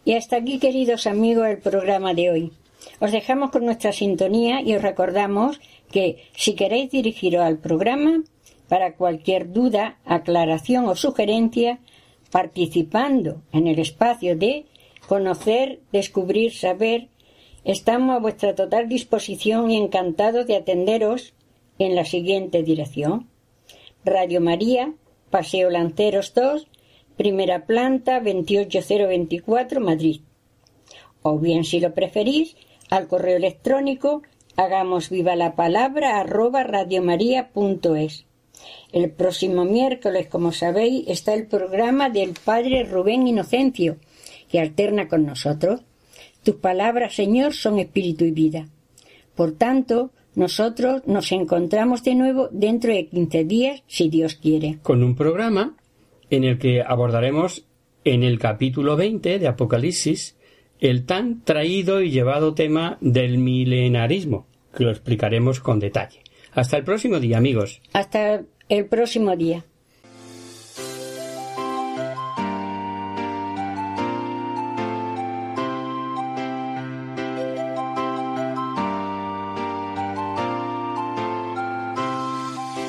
Y 0.04 0.14
hasta 0.14 0.36
aquí, 0.36 0.59
queridos 0.59 1.06
amigos, 1.06 1.46
el 1.46 1.59
programa 1.59 2.14
de 2.14 2.30
hoy. 2.30 2.52
Os 3.00 3.12
dejamos 3.12 3.50
con 3.50 3.64
nuestra 3.64 3.92
sintonía 3.92 4.62
y 4.62 4.74
os 4.74 4.82
recordamos 4.82 5.61
que 5.92 6.24
si 6.36 6.54
queréis 6.54 6.90
dirigiros 6.90 7.42
al 7.42 7.59
programa, 7.59 8.22
para 8.68 8.94
cualquier 8.94 9.52
duda, 9.52 9.98
aclaración 10.04 10.86
o 10.86 10.94
sugerencia, 10.94 11.80
participando 12.30 13.42
en 13.52 13.66
el 13.66 13.78
espacio 13.78 14.36
de 14.36 14.66
conocer, 15.06 15.80
descubrir, 15.90 16.52
saber, 16.52 17.08
estamos 17.64 18.14
a 18.14 18.20
vuestra 18.20 18.54
total 18.54 18.88
disposición 18.88 19.70
y 19.70 19.76
encantados 19.76 20.46
de 20.46 20.56
atenderos 20.56 21.34
en 21.78 21.94
la 21.94 22.04
siguiente 22.04 22.62
dirección. 22.62 23.28
Radio 24.04 24.40
María, 24.40 24.92
Paseo 25.30 25.70
Lanceros 25.70 26.34
2, 26.34 26.68
primera 27.16 27.66
planta 27.66 28.20
28024, 28.20 29.80
Madrid. 29.80 30.20
O 31.22 31.38
bien, 31.38 31.64
si 31.64 31.80
lo 31.80 31.94
preferís, 31.94 32.56
al 32.90 33.08
correo 33.08 33.36
electrónico 33.36 34.22
hagamos 34.56 35.10
viva 35.10 35.36
la 35.36 35.54
palabra 35.54 36.20
arroba 36.20 36.64
radiomaria.es. 36.64 38.28
El 38.92 39.11
próximo 39.11 39.64
miércoles, 39.64 40.28
como 40.28 40.52
sabéis, 40.52 41.06
está 41.09 41.34
el 41.34 41.46
programa 41.46 42.11
del 42.11 42.34
Padre 42.44 42.84
Rubén 42.84 43.26
Inocencio, 43.26 43.96
que 44.50 44.61
alterna 44.61 45.09
con 45.09 45.26
nosotros. 45.26 45.80
Tus 46.42 46.56
palabras, 46.56 47.14
Señor, 47.14 47.52
son 47.54 47.78
espíritu 47.78 48.24
y 48.24 48.30
vida. 48.30 48.68
Por 49.34 49.52
tanto, 49.52 50.11
nosotros 50.34 51.02
nos 51.06 51.32
encontramos 51.32 52.02
de 52.04 52.14
nuevo 52.14 52.48
dentro 52.50 52.92
de 52.92 53.06
quince 53.09 53.44
días, 53.44 53.82
si 53.86 54.09
Dios 54.09 54.36
quiere. 54.36 54.78
Con 54.82 55.02
un 55.02 55.16
programa 55.16 55.76
en 56.30 56.44
el 56.44 56.59
que 56.59 56.82
abordaremos 56.82 57.64
en 58.04 58.22
el 58.22 58.38
capítulo 58.38 58.96
20 58.96 59.38
de 59.38 59.46
Apocalipsis 59.48 60.36
el 60.80 61.06
tan 61.06 61.42
traído 61.42 62.02
y 62.02 62.11
llevado 62.11 62.54
tema 62.54 62.98
del 63.00 63.38
milenarismo, 63.38 64.46
que 64.76 64.84
lo 64.84 64.90
explicaremos 64.90 65.61
con 65.61 65.80
detalle. 65.80 66.20
Hasta 66.53 66.76
el 66.76 66.84
próximo 66.84 67.20
día, 67.20 67.38
amigos. 67.38 67.80
Hasta 67.92 68.42
el 68.68 68.86
próximo 68.86 69.36
día. 69.36 69.64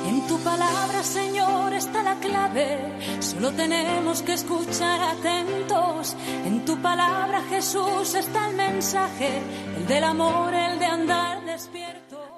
En 0.07 0.27
tu 0.27 0.39
palabra, 0.39 1.03
Señor, 1.03 1.73
está 1.73 2.03
la 2.03 2.15
clave. 2.15 2.77
Solo 3.19 3.51
tenemos 3.51 4.21
que 4.21 4.33
escuchar 4.33 4.99
atentos. 5.01 6.15
En 6.45 6.65
tu 6.65 6.81
palabra, 6.81 7.41
Jesús, 7.49 8.15
está 8.15 8.49
el 8.49 8.55
mensaje, 8.55 9.29
el 9.77 9.87
del 9.87 10.03
amor, 10.03 10.53
el 10.53 10.79
de 10.79 10.85
andar 10.85 11.45
despierto. 11.45 11.98